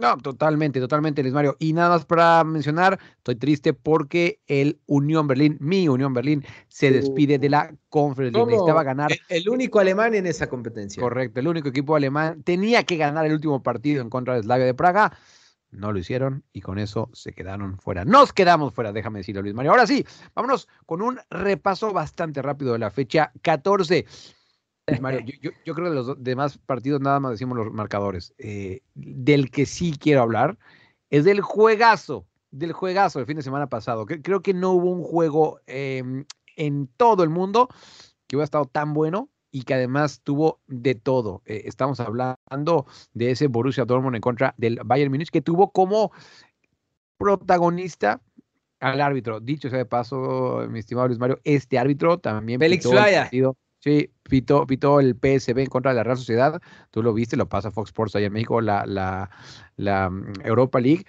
No, 0.00 0.16
totalmente, 0.16 0.78
totalmente, 0.78 1.22
Luis 1.22 1.34
Mario. 1.34 1.56
Y 1.58 1.72
nada 1.72 1.88
más 1.88 2.04
para 2.04 2.44
mencionar, 2.44 3.00
estoy 3.16 3.34
triste 3.34 3.74
porque 3.74 4.40
el 4.46 4.78
Unión 4.86 5.26
Berlín, 5.26 5.56
mi 5.58 5.88
Unión 5.88 6.14
Berlín, 6.14 6.44
se 6.68 6.92
despide 6.92 7.36
de 7.40 7.48
la 7.48 7.74
Conference 7.88 8.32
League. 8.32 8.52
Necesitaba 8.52 8.84
ganar. 8.84 9.10
El, 9.28 9.48
único 9.48 9.80
alemán 9.80 10.14
en 10.14 10.28
esa 10.28 10.46
competencia. 10.48 11.02
Correcto, 11.02 11.40
el 11.40 11.48
único 11.48 11.68
equipo 11.68 11.96
alemán. 11.96 12.44
Tenía 12.44 12.84
que 12.84 12.96
ganar 12.96 13.26
el 13.26 13.32
último 13.32 13.60
partido 13.60 14.00
en 14.00 14.08
contra 14.08 14.36
de 14.36 14.42
Slavia 14.44 14.66
de 14.66 14.74
Praga. 14.74 15.18
No 15.72 15.90
lo 15.90 15.98
hicieron 15.98 16.44
y 16.52 16.60
con 16.60 16.78
eso 16.78 17.10
se 17.12 17.32
quedaron 17.32 17.80
fuera. 17.80 18.04
Nos 18.04 18.32
quedamos 18.32 18.72
fuera, 18.72 18.92
déjame 18.92 19.18
decirlo, 19.18 19.42
Luis 19.42 19.54
Mario. 19.54 19.72
Ahora 19.72 19.88
sí, 19.88 20.06
vámonos 20.32 20.68
con 20.86 21.02
un 21.02 21.18
repaso 21.28 21.92
bastante 21.92 22.40
rápido 22.40 22.72
de 22.72 22.78
la 22.78 22.92
fecha 22.92 23.32
14. 23.42 24.06
Mario, 25.00 25.20
yo, 25.40 25.74
creo 25.74 25.74
que 25.74 25.82
de 25.82 25.94
los 25.94 26.22
demás 26.22 26.58
partidos 26.58 27.00
nada 27.00 27.20
más 27.20 27.32
decimos 27.32 27.56
los 27.56 27.72
marcadores. 27.72 28.34
Eh, 28.38 28.80
del 28.94 29.50
que 29.50 29.66
sí 29.66 29.94
quiero 29.98 30.22
hablar 30.22 30.58
es 31.10 31.24
del 31.24 31.40
juegazo, 31.40 32.26
del 32.50 32.72
juegazo 32.72 33.18
del 33.18 33.26
fin 33.26 33.36
de 33.36 33.42
semana 33.42 33.68
pasado. 33.68 34.06
Creo 34.06 34.42
que 34.42 34.54
no 34.54 34.72
hubo 34.72 34.90
un 34.90 35.02
juego 35.02 35.60
em, 35.66 36.24
en 36.56 36.88
todo 36.96 37.22
el 37.22 37.30
mundo 37.30 37.68
que 38.26 38.36
hubiera 38.36 38.44
estado 38.44 38.66
tan 38.66 38.94
bueno 38.94 39.28
y 39.50 39.62
que 39.62 39.74
además 39.74 40.20
tuvo 40.22 40.60
de 40.66 40.94
todo. 40.94 41.42
Eh, 41.46 41.62
estamos 41.64 42.00
hablando 42.00 42.86
de 43.14 43.30
ese 43.30 43.46
Borussia 43.46 43.84
Dortmund 43.84 44.16
en 44.16 44.20
contra 44.20 44.54
del 44.58 44.80
Bayern 44.84 45.10
Munich 45.10 45.30
que 45.30 45.40
tuvo 45.40 45.70
como 45.70 46.12
protagonista 47.16 48.20
al 48.80 49.00
árbitro. 49.00 49.40
Dicho 49.40 49.68
sea 49.70 49.78
de 49.78 49.86
paso, 49.86 50.66
mi 50.70 50.78
estimado 50.78 51.08
Luis 51.08 51.18
Mario, 51.18 51.40
este 51.44 51.78
árbitro 51.78 52.18
también 52.18 52.60
Félix 52.60 52.86
el 52.86 52.92
partido- 52.96 53.56
Sí, 53.80 54.10
pitó, 54.24 54.66
pitó 54.66 55.00
el 55.00 55.14
PSB 55.14 55.58
en 55.60 55.66
contra 55.66 55.92
de 55.92 55.96
la 55.96 56.04
Real 56.04 56.16
Sociedad. 56.16 56.60
Tú 56.90 57.02
lo 57.02 57.14
viste, 57.14 57.36
lo 57.36 57.48
pasa 57.48 57.70
Fox 57.70 57.90
Sports 57.90 58.16
allá 58.16 58.26
en 58.26 58.32
México, 58.32 58.60
la, 58.60 58.84
la, 58.86 59.30
la 59.76 60.10
mm, 60.10 60.32
Europa 60.44 60.80
League. 60.80 61.04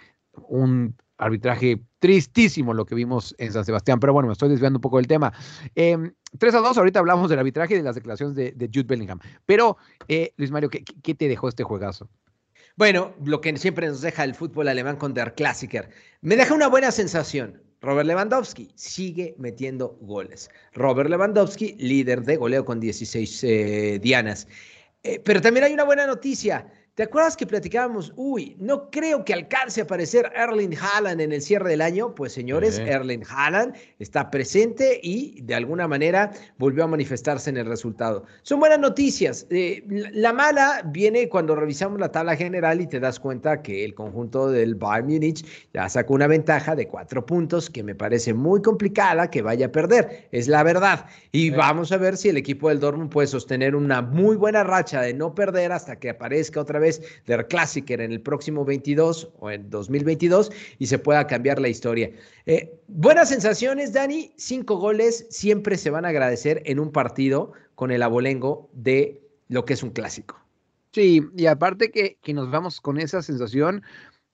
Un 0.48 0.96
arbitraje 1.18 1.82
tristísimo 2.00 2.74
lo 2.74 2.86
que 2.86 2.96
vimos 2.96 3.36
en 3.38 3.52
San 3.52 3.66
Sebastián. 3.66 4.00
Pero 4.00 4.14
bueno, 4.14 4.28
me 4.28 4.34
estoy 4.34 4.50
desviando 4.50 4.78
un 4.78 4.82
poco 4.82 4.98
del 4.98 5.08
tema. 5.08 5.34
Em, 5.76 6.14
3 6.38 6.56
a 6.56 6.60
2, 6.60 6.78
ahorita 6.78 7.00
hablamos 7.00 7.30
del 7.30 7.40
arbitraje 7.40 7.74
y 7.74 7.78
de 7.78 7.84
las 7.84 7.96
declaraciones 7.96 8.36
de, 8.36 8.52
de 8.52 8.68
Jude 8.68 8.86
Bellingham. 8.88 9.20
Pero, 9.46 9.78
eh, 10.08 10.34
Luis 10.38 10.52
Mario, 10.52 10.70
¿qué, 10.70 10.84
qué 10.84 11.16
te 11.16 11.28
dejó 11.28 11.50
este 11.50 11.64
juegazo? 11.64 12.10
Bueno, 12.76 13.14
lo 13.26 13.42
que 13.42 13.56
siempre 13.58 13.88
nos 13.88 14.02
deja 14.02 14.24
el 14.24 14.36
fútbol 14.36 14.70
alemán 14.70 14.96
con 14.96 15.14
Der 15.14 15.36
Klassiker. 15.36 15.90
Me 16.22 16.38
deja 16.38 16.54
una 16.54 16.68
buena 16.68 16.92
sensación. 16.92 17.62
Robert 17.82 18.08
Lewandowski 18.08 18.70
sigue 18.76 19.36
metiendo 19.38 19.98
goles. 20.02 20.50
Robert 20.74 21.10
Lewandowski, 21.10 21.76
líder 21.80 22.24
de 22.24 22.36
goleo 22.36 22.66
con 22.66 22.80
16 22.80 23.44
eh, 23.44 24.00
dianas. 24.02 24.48
Eh, 25.04 25.22
pero 25.24 25.42
también 25.42 25.64
hay 25.64 25.74
una 25.74 25.86
buena 25.86 26.06
noticia. 26.06 26.68
¿Te 27.00 27.04
acuerdas 27.04 27.38
que 27.38 27.48
platicábamos? 27.48 28.12
Uy, 28.18 28.58
no 28.60 28.92
creo 28.92 29.24
que 29.24 29.34
alcance 29.34 29.80
a 29.80 29.86
aparecer 29.86 30.30
Erling 30.36 30.76
Haaland 30.76 31.22
en 31.22 31.32
el 31.32 31.42
cierre 31.42 31.70
del 31.70 31.80
año. 31.80 32.14
Pues 32.14 32.34
señores, 32.34 32.76
Sí. 32.76 32.82
Erling 32.82 33.24
Haaland 33.26 33.74
está 34.00 34.30
presente 34.30 35.00
y 35.02 35.40
de 35.44 35.56
alguna 35.56 35.88
manera 35.88 36.32
volvió 36.58 36.84
a 36.84 36.88
manifestarse 36.88 37.50
en 37.52 37.56
el 37.56 37.68
resultado. 37.68 38.26
Son 38.42 38.60
buenas 38.60 38.80
noticias. 38.80 39.48
Eh, 39.50 39.82
la, 39.88 40.10
la 40.12 40.34
mala 40.34 40.82
viene 40.88 41.30
cuando 41.30 41.56
revisamos 41.56 42.02
la 42.02 42.12
tabla 42.12 42.36
general 42.36 42.82
y 42.82 42.88
te 42.88 43.00
das 43.00 43.18
cuenta 43.18 43.62
que 43.62 43.86
el 43.86 43.96
conjunto 43.96 44.52
del 44.52 44.76
Bayern 44.76 45.08
Múnich 45.08 45.46
ya 45.74 45.88
sacó 45.88 46.16
una 46.16 46.28
ventaja 46.28 46.76
de 46.76 46.86
cuatro 46.90 47.26
puntos 47.26 47.70
que 47.70 47.82
me 47.82 47.96
parece 47.96 48.34
muy 48.34 48.62
complicada 48.62 49.32
que 49.32 49.42
vaya 49.42 49.68
a 49.68 49.72
perder. 49.72 50.28
Es 50.34 50.50
la 50.50 50.64
verdad. 50.64 51.06
Y 51.32 51.44
Sí. 51.44 51.52
vamos 51.52 51.94
a 51.94 51.98
ver 51.98 52.18
si 52.18 52.28
el 52.28 52.36
equipo 52.36 52.68
del 52.68 52.82
Dortmund 52.82 53.10
puede 53.10 53.28
sostener 53.28 53.74
una 53.74 54.02
muy 54.02 54.36
buena 54.36 54.66
racha 54.66 55.00
de 55.00 55.14
no 55.14 55.34
perder 55.34 55.72
hasta 55.72 55.98
que 55.98 56.10
aparezca 56.10 56.60
otra 56.60 56.78
vez 56.80 56.89
Der 57.26 57.48
Klassiker 57.48 58.02
en 58.02 58.12
el 58.12 58.22
próximo 58.22 58.66
22 58.66 59.30
o 59.40 59.52
en 59.52 59.70
2022 59.70 60.52
y 60.78 60.88
se 60.88 61.00
pueda 61.00 61.28
cambiar 61.28 61.60
la 61.60 61.70
historia. 61.70 62.12
Eh, 62.46 62.80
buenas 62.88 63.30
sensaciones, 63.30 63.94
Dani. 63.94 64.34
Cinco 64.38 64.78
goles 64.78 65.28
siempre 65.30 65.78
se 65.78 65.90
van 65.90 66.06
a 66.06 66.10
agradecer 66.10 66.62
en 66.66 66.80
un 66.80 66.92
partido 66.92 67.54
con 67.76 67.92
el 67.92 68.04
abolengo 68.04 68.70
de 68.74 69.22
lo 69.48 69.66
que 69.66 69.74
es 69.74 69.84
un 69.84 69.92
clásico. 69.92 70.40
Sí, 70.92 71.24
y 71.36 71.46
aparte 71.46 71.92
que, 71.92 72.18
que 72.22 72.34
nos 72.34 72.50
vamos 72.50 72.82
con 72.82 73.00
esa 73.00 73.22
sensación 73.22 73.84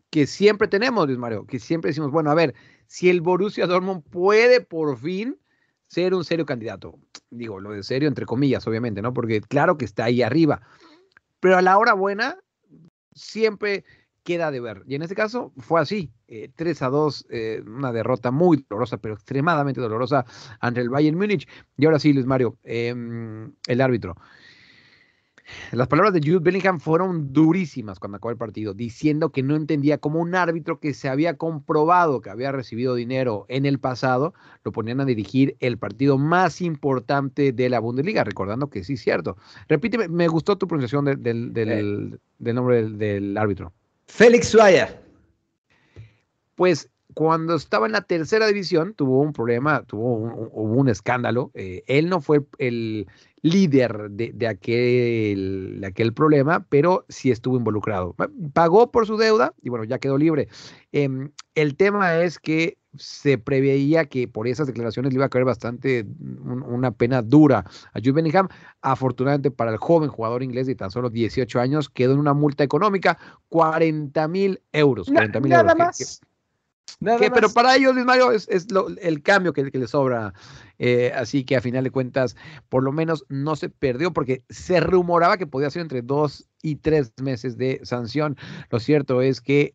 que 0.09 0.27
siempre 0.27 0.67
tenemos, 0.67 1.05
Luis 1.07 1.19
Mario, 1.19 1.45
que 1.45 1.59
siempre 1.59 1.89
decimos, 1.89 2.11
bueno, 2.11 2.31
a 2.31 2.35
ver, 2.35 2.55
si 2.87 3.09
el 3.09 3.21
Borussia 3.21 3.67
Dortmund 3.67 4.03
puede 4.03 4.61
por 4.61 4.97
fin 4.97 5.37
ser 5.87 6.13
un 6.13 6.23
serio 6.23 6.45
candidato, 6.45 6.97
digo, 7.29 7.59
lo 7.59 7.71
de 7.71 7.83
serio 7.83 8.07
entre 8.07 8.25
comillas, 8.25 8.65
obviamente, 8.67 9.01
¿no? 9.01 9.13
Porque 9.13 9.41
claro 9.41 9.77
que 9.77 9.85
está 9.85 10.05
ahí 10.05 10.21
arriba, 10.21 10.61
pero 11.39 11.57
a 11.57 11.61
la 11.61 11.77
hora 11.77 11.93
buena 11.93 12.37
siempre 13.15 13.83
queda 14.23 14.51
de 14.51 14.59
ver. 14.59 14.83
Y 14.87 14.95
en 14.95 15.03
este 15.03 15.15
caso 15.15 15.53
fue 15.57 15.79
así, 15.79 16.11
eh, 16.27 16.49
3 16.55 16.81
a 16.81 16.89
2, 16.89 17.27
eh, 17.29 17.63
una 17.65 17.91
derrota 17.93 18.31
muy 18.31 18.65
dolorosa, 18.67 18.97
pero 18.97 19.13
extremadamente 19.13 19.79
dolorosa 19.79 20.25
ante 20.59 20.81
el 20.81 20.89
Bayern 20.89 21.17
Múnich. 21.17 21.47
Y 21.77 21.85
ahora 21.85 21.99
sí, 21.99 22.11
Luis 22.11 22.25
Mario, 22.25 22.57
em, 22.63 23.53
el 23.67 23.81
árbitro. 23.81 24.15
Las 25.71 25.87
palabras 25.87 26.13
de 26.13 26.21
Jude 26.21 26.39
Bellingham 26.39 26.79
fueron 26.79 27.31
durísimas 27.31 27.99
cuando 27.99 28.17
acabó 28.17 28.31
el 28.31 28.37
partido, 28.37 28.73
diciendo 28.73 29.29
que 29.31 29.43
no 29.43 29.55
entendía 29.55 29.99
cómo 29.99 30.19
un 30.19 30.33
árbitro 30.35 30.79
que 30.79 30.93
se 30.93 31.07
había 31.07 31.37
comprobado 31.37 32.21
que 32.21 32.29
había 32.31 32.51
recibido 32.51 32.95
dinero 32.95 33.45
en 33.47 33.65
el 33.65 33.79
pasado 33.79 34.33
lo 34.63 34.71
ponían 34.71 35.01
a 35.01 35.05
dirigir 35.05 35.55
el 35.59 35.77
partido 35.77 36.17
más 36.17 36.61
importante 36.61 37.51
de 37.51 37.69
la 37.69 37.79
Bundesliga, 37.79 38.23
recordando 38.23 38.69
que 38.69 38.83
sí 38.83 38.93
es 38.93 39.01
cierto. 39.01 39.37
Repíteme, 39.69 40.07
me 40.07 40.27
gustó 40.27 40.57
tu 40.57 40.67
pronunciación 40.67 41.05
de- 41.05 41.15
del, 41.15 41.53
del- 41.53 42.19
del 42.39 42.55
nombre 42.55 42.89
del, 42.89 43.37
árbitro. 43.37 43.71
Félix 44.07 44.47
Suaya. 44.47 44.99
Pues 46.55 46.89
cuando 47.13 47.55
estaba 47.55 47.85
en 47.85 47.93
la 47.93 48.01
tercera 48.01 48.47
división 48.47 48.93
tuvo 48.93 49.21
un 49.21 49.31
problema, 49.33 49.83
tuvo 49.83 50.15
un, 50.15 50.31
un- 50.31 50.49
hubo 50.51 50.73
un 50.73 50.89
escándalo. 50.89 51.51
eh, 51.53 51.83
él 51.87 52.09
no 52.09 52.19
fue 52.21 52.41
el 52.57 53.07
líder 53.45 54.09
de, 54.09 54.31
de 54.33 54.47
aquel, 54.47 55.77
de 55.81 55.87
aquel 55.87 56.13
problema, 56.13 56.65
pero 56.67 57.05
sí 57.09 57.29
estuvo 57.29 57.57
involucrado. 57.57 58.13
Pa- 58.13 58.29
Pagó 58.53 58.91
por 58.91 59.05
su 59.05 59.17
deuda 59.17 59.53
y 59.61 59.69
bueno, 59.69 59.83
ya 59.85 59.99
quedó 59.99 60.17
libre. 60.17 60.47
Em, 60.91 61.29
el 61.53 61.75
tema 61.75 62.21
es 62.23 62.39
que 62.39 62.77
se 62.97 63.37
preveía 63.37 64.05
que 64.05 64.27
por 64.27 64.47
esas 64.47 64.65
declaraciones 64.67 65.11
le 65.13 65.17
iba 65.17 65.25
a 65.25 65.29
caer 65.29 65.45
bastante 65.45 66.05
un- 66.19 66.63
una 66.63 66.89
pena 66.91 67.21
dura 67.21 67.59
a 67.93 67.99
Jude 67.99 68.13
Bellingham. 68.13 68.47
Afortunadamente 68.81 69.51
para 69.51 69.71
el 69.71 69.77
joven 69.77 70.09
jugador 70.09 70.41
inglés 70.41 70.65
de 70.65 70.73
tan 70.75 70.89
solo 70.89 71.11
18 71.11 71.59
años 71.59 71.89
quedó 71.89 72.13
en 72.13 72.19
una 72.19 72.33
multa 72.33 72.63
económica, 72.63 73.19
40 73.49 74.27
mil 74.27 74.59
euros. 74.71 75.07
Na- 75.09 75.19
40 75.19 75.39
mil 75.39 75.49
nada 75.51 75.61
euros. 75.73 75.77
más. 75.77 75.97
que- 75.97 76.25
que- 77.19 77.31
pero 77.31 77.49
para 77.49 77.75
ellos, 77.75 77.93
Luis 77.93 78.05
Mario, 78.05 78.31
es, 78.31 78.47
es 78.49 78.71
lo- 78.71 78.87
el 78.89 79.21
cambio 79.21 79.53
que, 79.53 79.69
que 79.71 79.77
les 79.79 79.89
sobra. 79.91 80.33
Eh, 80.77 81.11
así 81.15 81.43
que 81.45 81.55
a 81.55 81.61
final 81.61 81.83
de 81.83 81.91
cuentas, 81.91 82.35
por 82.69 82.83
lo 82.83 82.91
menos 82.91 83.25
no 83.29 83.55
se 83.55 83.69
perdió 83.69 84.11
porque 84.13 84.43
se 84.49 84.79
rumoraba 84.79 85.37
que 85.37 85.47
podía 85.47 85.69
ser 85.69 85.81
entre 85.81 86.01
dos 86.01 86.49
y 86.61 86.75
tres 86.77 87.13
meses 87.21 87.57
de 87.57 87.79
sanción. 87.83 88.37
Lo 88.69 88.79
cierto 88.79 89.21
es 89.21 89.41
que 89.41 89.73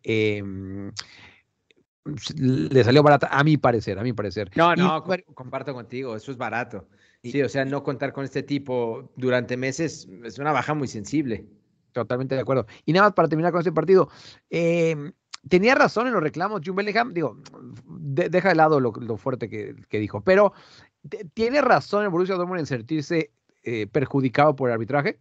s- 2.17 2.35
le 2.37 2.85
salió 2.85 3.03
barata, 3.03 3.29
a 3.31 3.45
mi 3.45 3.57
parecer, 3.57 3.99
a 3.99 4.03
mi 4.03 4.13
parecer. 4.13 4.51
No, 4.57 4.75
no, 4.75 5.05
comparto 5.35 5.75
contigo, 5.75 6.17
eso 6.17 6.31
es 6.33 6.37
barato. 6.39 6.89
Y- 7.23 7.33
Sí, 7.33 7.43
o 7.43 7.49
sea, 7.49 7.65
no 7.65 7.83
contar 7.83 8.13
con 8.13 8.25
este 8.25 8.43
tipo 8.43 9.13
durante 9.17 9.57
meses 9.57 10.09
es 10.25 10.39
una 10.39 10.53
baja 10.53 10.73
muy 10.75 10.89
sensible. 10.89 11.47
Totalmente 11.93 12.35
de 12.35 12.41
acuerdo. 12.41 12.67
Y 12.85 12.93
nada 12.93 13.07
más 13.09 13.15
para 13.15 13.29
terminar 13.29 13.53
con 13.53 13.61
este 13.61 13.73
partido. 13.73 14.09
em, 14.49 15.13
tenía 15.49 15.75
razón 15.75 16.07
en 16.07 16.13
los 16.13 16.23
reclamos, 16.23 16.61
June 16.65 16.77
Bellingham. 16.77 17.13
Digo, 17.13 17.39
de- 17.87 18.29
deja 18.29 18.51
de 18.51 18.55
lado 18.55 18.81
lo, 18.81 18.93
fuerte 19.17 19.49
que, 19.49 19.75
dijo, 19.99 20.21
pero 20.23 20.53
¿tiene 21.35 21.61
razón 21.61 22.05
el 22.05 22.11
Borussia 22.11 22.37
Dortmund 22.37 22.61
en 22.61 22.67
sentirse 22.67 23.31
eh, 23.63 23.87
perjudicado 23.87 24.55
por 24.57 24.69
el 24.69 24.75
arbitraje? 24.75 25.19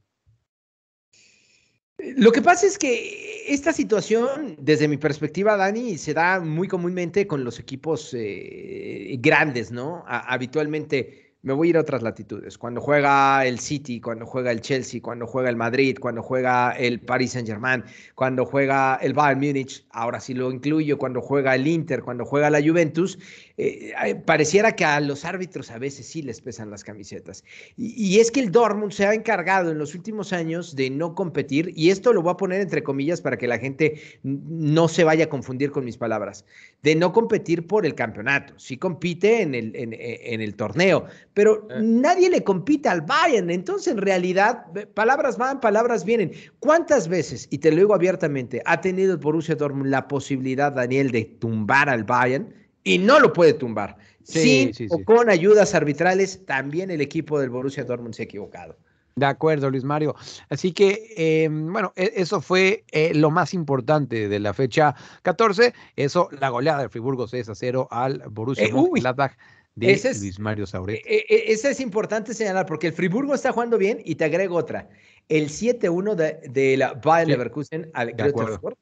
Lo 2.15 2.31
que 2.31 2.41
pasa 2.41 2.65
es 2.65 2.77
que 2.77 3.43
esta 3.53 3.73
situación, 3.73 4.55
desde 4.57 4.87
mi 4.87 4.95
perspectiva, 4.95 5.57
Dani, 5.57 5.97
se 5.97 6.13
da 6.13 6.39
muy 6.39 6.67
comúnmente 6.67 7.27
con 7.27 7.43
los 7.43 7.59
equipos 7.59 8.13
eh, 8.13 9.17
grandes, 9.19 9.69
¿no? 9.71 10.05
Habitualmente 10.07 11.28
me 11.41 11.53
voy 11.53 11.67
a 11.67 11.69
ir 11.69 11.77
a 11.77 11.81
otras 11.81 12.01
latitudes. 12.01 12.57
Cuando 12.57 12.81
juega 12.81 13.45
el 13.45 13.59
City, 13.59 14.01
cuando 14.01 14.25
juega 14.25 14.51
el 14.51 14.61
Chelsea, 14.61 15.01
cuando 15.01 15.25
juega 15.25 15.49
el 15.49 15.55
Madrid, 15.55 15.97
cuando 15.99 16.21
juega 16.21 16.71
el 16.71 16.99
Paris 16.99 17.31
Saint-Germain, 17.31 17.83
cuando 18.13 18.45
juega 18.45 18.95
el 19.01 19.13
Bayern 19.13 19.39
Múnich, 19.39 19.85
ahora 19.91 20.19
sí 20.19 20.33
lo 20.33 20.51
incluyo, 20.51 20.97
cuando 20.97 21.21
juega 21.21 21.55
el 21.55 21.65
Inter, 21.65 22.03
cuando 22.03 22.25
juega 22.25 22.49
la 22.49 22.61
Juventus, 22.61 23.17
eh, 23.59 24.15
pareciera 24.25 24.75
que 24.75 24.85
a 24.85 24.99
los 24.99 25.25
árbitros 25.25 25.69
a 25.71 25.77
veces 25.77 26.05
sí 26.07 26.21
les 26.21 26.39
pesan 26.41 26.69
las 26.69 26.83
camisetas. 26.83 27.43
Y, 27.77 28.15
y 28.15 28.19
es 28.19 28.31
que 28.31 28.39
el 28.39 28.51
Dortmund 28.51 28.91
se 28.91 29.05
ha 29.05 29.13
encargado 29.13 29.71
en 29.71 29.77
los 29.77 29.93
últimos 29.95 30.33
años 30.33 30.75
de 30.75 30.89
no 30.89 31.13
competir, 31.13 31.73
y 31.75 31.89
esto 31.89 32.13
lo 32.13 32.21
voy 32.21 32.31
a 32.31 32.37
poner 32.37 32.61
entre 32.61 32.81
comillas 32.83 33.21
para 33.21 33.37
que 33.37 33.47
la 33.47 33.59
gente 33.59 34.01
no 34.23 34.87
se 34.87 35.03
vaya 35.03 35.25
a 35.25 35.29
confundir 35.29 35.71
con 35.71 35.83
mis 35.85 35.97
palabras, 35.97 36.45
de 36.83 36.95
no 36.95 37.11
competir 37.11 37.67
por 37.67 37.85
el 37.85 37.95
campeonato. 37.95 38.53
Sí 38.57 38.77
compite 38.77 39.41
en 39.41 39.53
el, 39.53 39.75
en, 39.75 39.93
en 39.99 40.41
el 40.41 40.55
torneo, 40.55 41.05
pero 41.33 41.49
Eh. 41.69 41.81
nadie 41.81 42.29
le 42.29 42.43
compite 42.43 42.89
al 42.89 43.01
Bayern. 43.01 43.49
Entonces, 43.49 43.93
en 43.93 43.97
realidad, 43.97 44.65
palabras 44.93 45.37
van, 45.37 45.59
palabras 45.59 46.05
vienen. 46.05 46.31
¿Cuántas 46.59 47.07
veces, 47.07 47.47
y 47.51 47.57
te 47.57 47.69
lo 47.71 47.77
digo 47.77 47.93
abiertamente, 47.93 48.61
ha 48.65 48.79
tenido 48.79 49.13
el 49.13 49.19
Borussia 49.19 49.55
Dortmund 49.55 49.89
la 49.89 50.07
posibilidad, 50.07 50.71
Daniel, 50.71 51.11
de 51.11 51.25
tumbar 51.25 51.89
al 51.89 52.03
Bayern? 52.05 52.53
Y 52.83 52.97
no 52.97 53.19
lo 53.19 53.33
puede 53.33 53.53
tumbar. 53.53 53.97
Sí, 54.23 54.39
Sin 54.39 54.73
sí, 54.73 54.87
o 54.89 55.03
con 55.03 55.29
ayudas 55.29 55.73
arbitrales, 55.73 56.45
también 56.45 56.91
el 56.91 57.01
equipo 57.01 57.39
del 57.39 57.49
Borussia 57.49 57.83
Dortmund 57.83 58.13
se 58.13 58.23
ha 58.23 58.25
equivocado. 58.25 58.77
De 59.15 59.25
acuerdo, 59.25 59.69
Luis 59.69 59.83
Mario. 59.83 60.15
Así 60.49 60.71
que, 60.71 61.13
eh, 61.17 61.49
bueno, 61.51 61.91
e- 61.95 62.13
eso 62.15 62.39
fue 62.39 62.85
eh, 62.91 63.13
lo 63.13 63.31
más 63.31 63.53
importante 63.53 64.29
de 64.29 64.39
la 64.39 64.53
fecha 64.53 64.95
14. 65.23 65.73
Eso, 65.95 66.29
la 66.39 66.49
goleada 66.49 66.83
de 66.83 66.89
Friburgo 66.89 67.27
6 67.27 67.49
a 67.49 67.55
0 67.55 67.87
al 67.91 68.23
Borussia 68.29 68.65
Eh, 68.65 68.71
Mönchengladbach 68.71 69.33
de 69.75 69.91
ese 69.91 70.11
es- 70.11 70.21
Luis 70.21 70.39
Mario 70.39 70.65
Sauret. 70.67 71.01
E- 71.05 71.25
e- 71.27 71.51
Esa 71.51 71.69
es 71.71 71.79
importante 71.81 72.33
señalar 72.33 72.65
porque 72.65 72.87
el 72.87 72.93
Friburgo 72.93 73.33
está 73.33 73.51
jugando 73.51 73.77
bien 73.77 73.99
y 74.05 74.15
te 74.15 74.25
agrego 74.25 74.55
otra. 74.55 74.89
El 75.27 75.49
7-1 75.49 76.15
de, 76.15 76.39
de 76.49 76.77
la 76.77 76.93
Bayern 76.93 77.25
Sí, 77.25 77.31
Leverkusen 77.31 77.91
al 77.93 78.15
Fürth, 78.15 78.77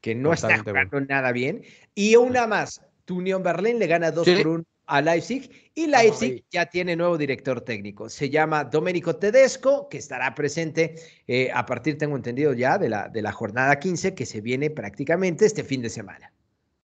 que 0.00 0.14
no 0.14 0.32
está 0.32 0.58
jugando 0.62 1.00
nada 1.00 1.32
bien. 1.32 1.62
Y 1.94 2.14
una 2.16 2.46
más, 2.46 2.80
Unión 3.10 3.42
Berlín 3.42 3.78
le 3.78 3.86
gana 3.86 4.10
2 4.10 4.24
Sí. 4.24 4.36
por 4.36 4.46
1 4.48 4.64
a 4.86 5.00
Leipzig 5.00 5.70
y 5.74 5.86
Leipzig 5.86 6.32
Ay. 6.32 6.44
ya 6.50 6.66
tiene 6.66 6.96
nuevo 6.96 7.16
director 7.16 7.60
técnico. 7.60 8.08
Se 8.08 8.28
llama 8.28 8.64
Domenico 8.64 9.16
Tedesco, 9.16 9.88
que 9.88 9.98
estará 9.98 10.34
presente 10.34 10.96
eh, 11.28 11.50
a 11.54 11.64
partir, 11.64 11.96
tengo 11.96 12.16
entendido 12.16 12.52
ya, 12.54 12.76
de 12.76 12.88
la, 12.88 13.08
de 13.08 13.22
la 13.22 13.30
jornada 13.30 13.78
15 13.78 14.14
que 14.14 14.26
se 14.26 14.40
viene 14.40 14.68
prácticamente 14.70 15.46
este 15.46 15.62
fin 15.62 15.80
de 15.80 15.90
semana. 15.90 16.32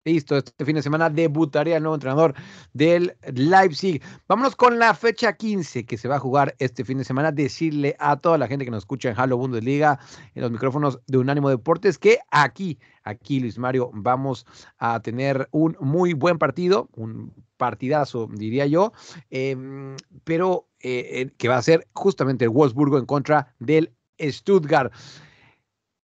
Listo, 0.04 0.36
este 0.36 0.64
fin 0.64 0.74
de 0.74 0.82
semana 0.82 1.08
debutaría 1.08 1.76
el 1.76 1.82
nuevo 1.84 1.94
entrenador 1.94 2.34
del 2.72 3.16
Leipzig. 3.34 4.02
Vámonos 4.26 4.56
con 4.56 4.80
la 4.80 4.94
fecha 4.94 5.36
15 5.36 5.86
que 5.86 5.96
se 5.96 6.08
va 6.08 6.16
a 6.16 6.18
jugar 6.18 6.56
este 6.58 6.84
fin 6.84 6.98
de 6.98 7.04
semana. 7.04 7.30
Decirle 7.30 7.94
a 8.00 8.16
toda 8.16 8.36
la 8.36 8.48
gente 8.48 8.64
que 8.64 8.72
nos 8.72 8.82
escucha 8.82 9.10
en 9.10 9.14
Halo 9.16 9.36
Bundesliga, 9.36 10.00
en 10.34 10.42
los 10.42 10.50
micrófonos 10.50 10.98
de 11.06 11.18
Unánimo 11.18 11.50
Deportes, 11.50 11.98
que 11.98 12.18
aquí, 12.32 12.80
aquí, 13.04 13.38
Luis 13.38 13.58
Mario, 13.58 13.90
vamos 13.94 14.44
a 14.78 14.98
tener 14.98 15.48
un 15.52 15.76
muy 15.78 16.14
buen 16.14 16.36
partido, 16.36 16.88
un 16.96 17.32
partidazo, 17.56 18.28
diría 18.32 18.66
yo, 18.66 18.92
em, 19.30 19.94
pero 20.24 20.66
eh, 20.80 21.30
que 21.38 21.46
va 21.46 21.58
a 21.58 21.62
ser 21.62 21.86
justamente 21.92 22.44
el 22.44 22.50
Wolfsburgo 22.50 22.98
en 22.98 23.06
contra 23.06 23.54
del 23.60 23.92
Stuttgart. 24.18 24.92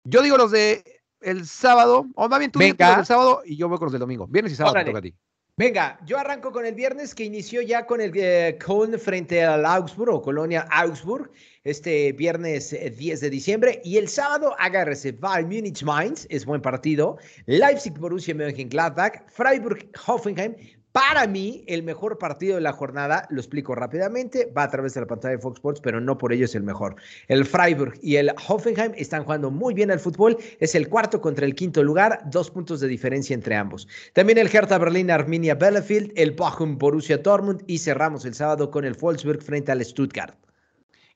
Yo 0.02 0.20
digo 0.20 0.36
los 0.36 0.50
de 0.50 0.82
el 1.24 1.46
sábado, 1.46 2.06
o 2.14 2.28
más 2.28 2.38
bien 2.38 2.50
tú 2.50 2.58
Venga. 2.58 2.98
el 3.00 3.06
sábado 3.06 3.42
y 3.44 3.56
yo 3.56 3.68
voy 3.68 3.78
con 3.78 3.86
los 3.86 3.92
del 3.92 4.00
domingo. 4.00 4.26
Viernes 4.26 4.52
y 4.52 4.56
sábado 4.56 4.84
toca 4.84 4.98
a 4.98 5.02
ti. 5.02 5.14
Venga, 5.56 6.00
yo 6.04 6.18
arranco 6.18 6.50
con 6.50 6.66
el 6.66 6.74
viernes 6.74 7.14
que 7.14 7.22
inició 7.22 7.62
ya 7.62 7.86
con 7.86 8.00
el 8.00 8.10
eh, 8.16 8.58
con 8.64 8.98
frente 8.98 9.44
al 9.44 9.64
Augsburg 9.64 10.12
o 10.12 10.20
Colonia 10.20 10.66
Augsburg, 10.68 11.30
este 11.62 12.10
viernes 12.10 12.70
10 12.70 12.98
eh, 12.98 13.24
de 13.24 13.30
diciembre. 13.30 13.80
Y 13.84 13.98
el 13.98 14.08
sábado, 14.08 14.56
agárrese, 14.58 15.12
Bayern 15.12 15.48
Munich 15.48 15.84
Mainz, 15.84 16.26
es 16.28 16.44
buen 16.44 16.60
partido. 16.60 17.18
Leipzig 17.46 17.96
Borussia 17.96 18.34
Mönchengladbach, 18.34 19.30
Freiburg 19.30 19.88
Hoffenheim, 20.04 20.56
para 20.94 21.26
mí, 21.26 21.64
el 21.66 21.82
mejor 21.82 22.18
partido 22.18 22.54
de 22.54 22.60
la 22.60 22.72
jornada, 22.72 23.26
lo 23.28 23.40
explico 23.40 23.74
rápidamente, 23.74 24.52
va 24.56 24.62
a 24.62 24.70
través 24.70 24.94
de 24.94 25.00
la 25.00 25.08
pantalla 25.08 25.34
de 25.34 25.42
Fox 25.42 25.56
Sports, 25.56 25.80
pero 25.80 26.00
no 26.00 26.16
por 26.16 26.32
ello 26.32 26.44
es 26.44 26.54
el 26.54 26.62
mejor. 26.62 26.94
El 27.26 27.44
Freiburg 27.44 27.98
y 28.00 28.14
el 28.14 28.32
Hoffenheim 28.46 28.92
están 28.94 29.24
jugando 29.24 29.50
muy 29.50 29.74
bien 29.74 29.90
al 29.90 29.98
fútbol, 29.98 30.36
es 30.60 30.76
el 30.76 30.88
cuarto 30.88 31.20
contra 31.20 31.46
el 31.46 31.56
quinto 31.56 31.82
lugar, 31.82 32.20
dos 32.26 32.48
puntos 32.48 32.78
de 32.78 32.86
diferencia 32.86 33.34
entre 33.34 33.56
ambos. 33.56 33.88
También 34.12 34.38
el 34.38 34.46
Hertha 34.46 34.78
Berlin 34.78 35.10
Arminia 35.10 35.56
Bielefeld, 35.56 36.12
el 36.14 36.30
Bochum 36.30 36.78
Borussia 36.78 37.18
Dortmund 37.18 37.64
y 37.66 37.78
cerramos 37.78 38.24
el 38.24 38.34
sábado 38.34 38.70
con 38.70 38.84
el 38.84 38.94
Wolfsburg 38.94 39.42
frente 39.42 39.72
al 39.72 39.84
Stuttgart 39.84 40.43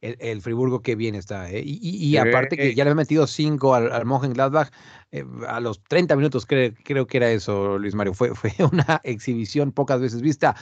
el, 0.00 0.42
Friburgo 0.42 0.80
qué 0.80 0.94
bien 0.94 1.14
está. 1.14 1.50
¿eh? 1.50 1.62
Y, 1.64 2.16
aparte 2.16 2.56
que 2.56 2.74
ya 2.74 2.84
le 2.84 2.90
ha 2.90 2.94
metido 2.94 3.26
cinco 3.26 3.74
al, 3.74 3.90
al 3.92 4.04
Gladbach 4.32 4.70
eh, 5.10 5.24
a 5.46 5.60
los 5.60 5.82
30 5.84 6.16
minutos, 6.16 6.46
creo 6.46 7.06
que 7.06 7.16
era 7.16 7.30
eso, 7.30 7.78
Luis 7.78 7.94
Mario. 7.94 8.14
Fue, 8.14 8.34
fue 8.34 8.52
una 8.72 9.00
exhibición 9.04 9.72
pocas 9.72 10.00
veces 10.00 10.22
vista. 10.22 10.54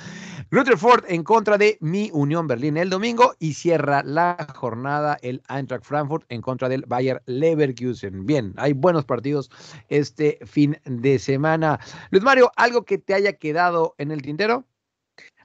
Rutherford 0.50 1.04
en 1.08 1.22
contra 1.24 1.58
de 1.58 1.78
mi 1.80 2.10
Unión 2.12 2.46
Berlín 2.46 2.76
el 2.76 2.90
domingo 2.90 3.34
y 3.38 3.54
cierra 3.54 4.02
la 4.02 4.46
jornada 4.54 5.18
el 5.22 5.42
Eintracht 5.48 5.84
Frankfurt 5.84 6.24
en 6.28 6.40
contra 6.40 6.68
del 6.68 6.84
Bayer 6.86 7.22
Leverkusen. 7.26 8.24
Bien, 8.24 8.54
hay 8.56 8.72
buenos 8.72 9.04
partidos 9.04 9.50
este 9.88 10.38
fin 10.44 10.78
de 10.84 11.18
semana. 11.18 11.80
Luis 12.10 12.24
Mario, 12.24 12.50
¿algo 12.56 12.84
que 12.84 12.98
te 12.98 13.14
haya 13.14 13.34
quedado 13.34 13.94
en 13.98 14.10
el 14.10 14.22
tintero? 14.22 14.64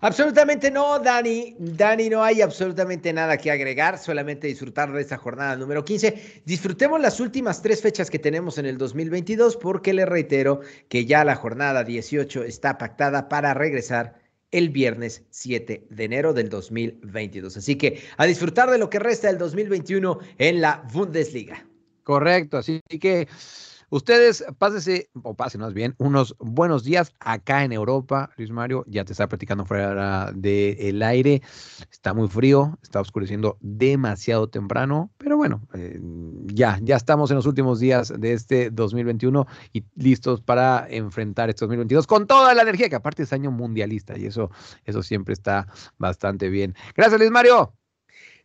Absolutamente 0.03 0.72
no, 0.72 0.98
Dani. 0.98 1.55
Dani, 1.60 2.10
no 2.10 2.24
hay 2.24 2.41
absolutamente 2.41 3.13
nada 3.13 3.38
que 3.38 3.51
agregar, 3.51 4.00
solamente 4.00 4.48
disfrutar 4.48 4.91
de 4.91 5.00
esta 5.00 5.17
jornada 5.17 5.55
número 5.55 5.86
15. 5.86 6.41
Disfrutemos 6.43 7.00
las 7.00 7.20
últimas 7.20 7.62
tres 7.62 7.84
fechas 7.84 8.10
que 8.10 8.17
tenemos 8.17 8.58
en 8.58 8.65
el 8.65 8.79
2022 8.79 9.58
porque 9.58 9.93
le 9.93 10.08
reitero 10.08 10.62
que 10.89 11.05
ya 11.05 11.24
la 11.24 11.36
jornada 11.36 11.84
18 11.84 12.43
está 12.43 12.79
pactada 12.79 13.29
para 13.29 13.53
regresar 13.53 14.20
el 14.50 14.70
viernes 14.70 15.24
7 15.29 15.86
de 15.88 16.03
enero 16.03 16.34
del 16.34 16.50
2022. 16.50 17.58
Así 17.58 17.75
que 17.75 18.01
a 18.17 18.25
disfrutar 18.25 18.72
de 18.72 18.79
lo 18.79 18.89
que 18.89 18.98
resta 18.98 19.27
del 19.27 19.38
2021 19.38 20.17
en 20.39 20.62
la 20.62 20.84
Bundesliga. 20.91 21.63
Correcto, 22.03 22.58
así 22.58 22.81
que... 23.00 23.27
Ustedes 23.91 24.45
pásense, 24.57 25.10
o 25.21 25.36
pasen 25.36 25.60
más 25.60 25.74
bien, 25.74 25.95
unos 25.98 26.33
buenos 26.39 26.86
días 26.86 27.12
acá 27.19 27.65
en 27.65 27.74
Europa. 27.74 28.29
Luis 28.38 28.50
Mario, 28.50 28.86
ya 28.88 29.03
te 29.03 29.12
está 29.12 29.27
platicando 29.27 29.65
fuera 29.65 30.31
del 30.33 31.03
aire. 31.03 31.41
Está 31.91 32.13
muy 32.13 32.29
frío, 32.29 32.79
está 32.81 33.01
oscureciendo 33.01 33.57
demasiado 33.60 34.48
temprano, 34.48 35.12
pero 35.17 35.36
bueno, 35.36 35.67
eh, 35.74 36.00
ya, 36.45 36.79
ya 36.81 36.95
estamos 36.95 37.31
en 37.31 37.36
los 37.36 37.45
últimos 37.45 37.81
días 37.81 38.13
de 38.17 38.31
este 38.31 38.71
2021 38.71 39.45
y 39.74 39.83
listos 39.95 40.39
para 40.39 40.87
enfrentar 40.89 41.50
este 41.50 41.66
2022 41.66 42.07
con 42.07 42.27
toda 42.27 42.53
la 42.53 42.61
energía, 42.61 42.87
que 42.87 42.96
aparte 42.96 43.24
es 43.24 43.33
año 43.33 43.51
mundialista 43.51 44.18
y 44.18 44.25
eso, 44.25 44.51
eso 44.85 45.03
siempre 45.03 45.33
está 45.33 45.68
bastante 45.98 46.48
bien. 46.48 46.75
Gracias, 46.96 47.20
Luis 47.20 47.31
Mario. 47.31 47.80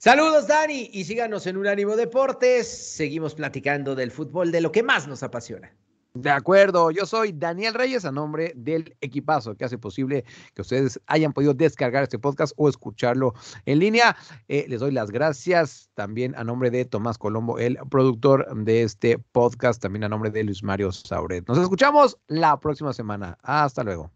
Saludos, 0.07 0.47
Dani, 0.47 0.89
y 0.93 1.03
síganos 1.03 1.49
en 1.49 1.57
Unánimo 1.57 1.97
Deportes. 1.97 2.69
Seguimos 2.69 3.35
platicando 3.35 3.97
del 3.97 4.13
fútbol, 4.13 4.53
de 4.53 4.61
lo 4.61 4.71
que 4.71 4.85
más 4.85 5.09
nos 5.09 5.25
apasiona. 5.25 5.75
De 6.15 6.31
acuerdo, 6.31 6.93
yo 6.93 7.07
soy 7.07 7.33
Daniel 7.33 7.75
Reyes 7.75 8.05
a 8.05 8.13
nombre 8.13 8.53
del 8.55 8.97
equipazo 9.01 9.57
que 9.57 9.65
hace 9.65 9.79
posible 9.79 10.25
que 10.55 10.63
ustedes 10.63 11.01
hayan 11.09 11.33
podido 11.33 11.55
descargar 11.55 12.05
este 12.05 12.21
podcast 12.21 12.53
o 12.57 12.69
escucharlo 12.69 13.35
en 13.65 13.81
línea. 13.81 14.17
Eh, 14.47 14.67
les 14.69 14.79
doy 14.79 14.93
las 14.93 15.11
gracias 15.11 15.91
también 15.95 16.37
a 16.37 16.45
nombre 16.45 16.71
de 16.71 16.85
Tomás 16.85 17.19
Colombo, 17.19 17.59
el 17.59 17.77
productor 17.91 18.47
de 18.55 18.83
este 18.85 19.19
podcast, 19.19 19.83
también 19.83 20.05
a 20.05 20.09
nombre 20.09 20.31
de 20.31 20.45
Luis 20.45 20.63
Mario 20.63 20.93
Sauret. 20.93 21.49
Nos 21.49 21.59
escuchamos 21.59 22.17
la 22.29 22.61
próxima 22.61 22.93
semana. 22.93 23.37
Hasta 23.43 23.83
luego. 23.83 24.16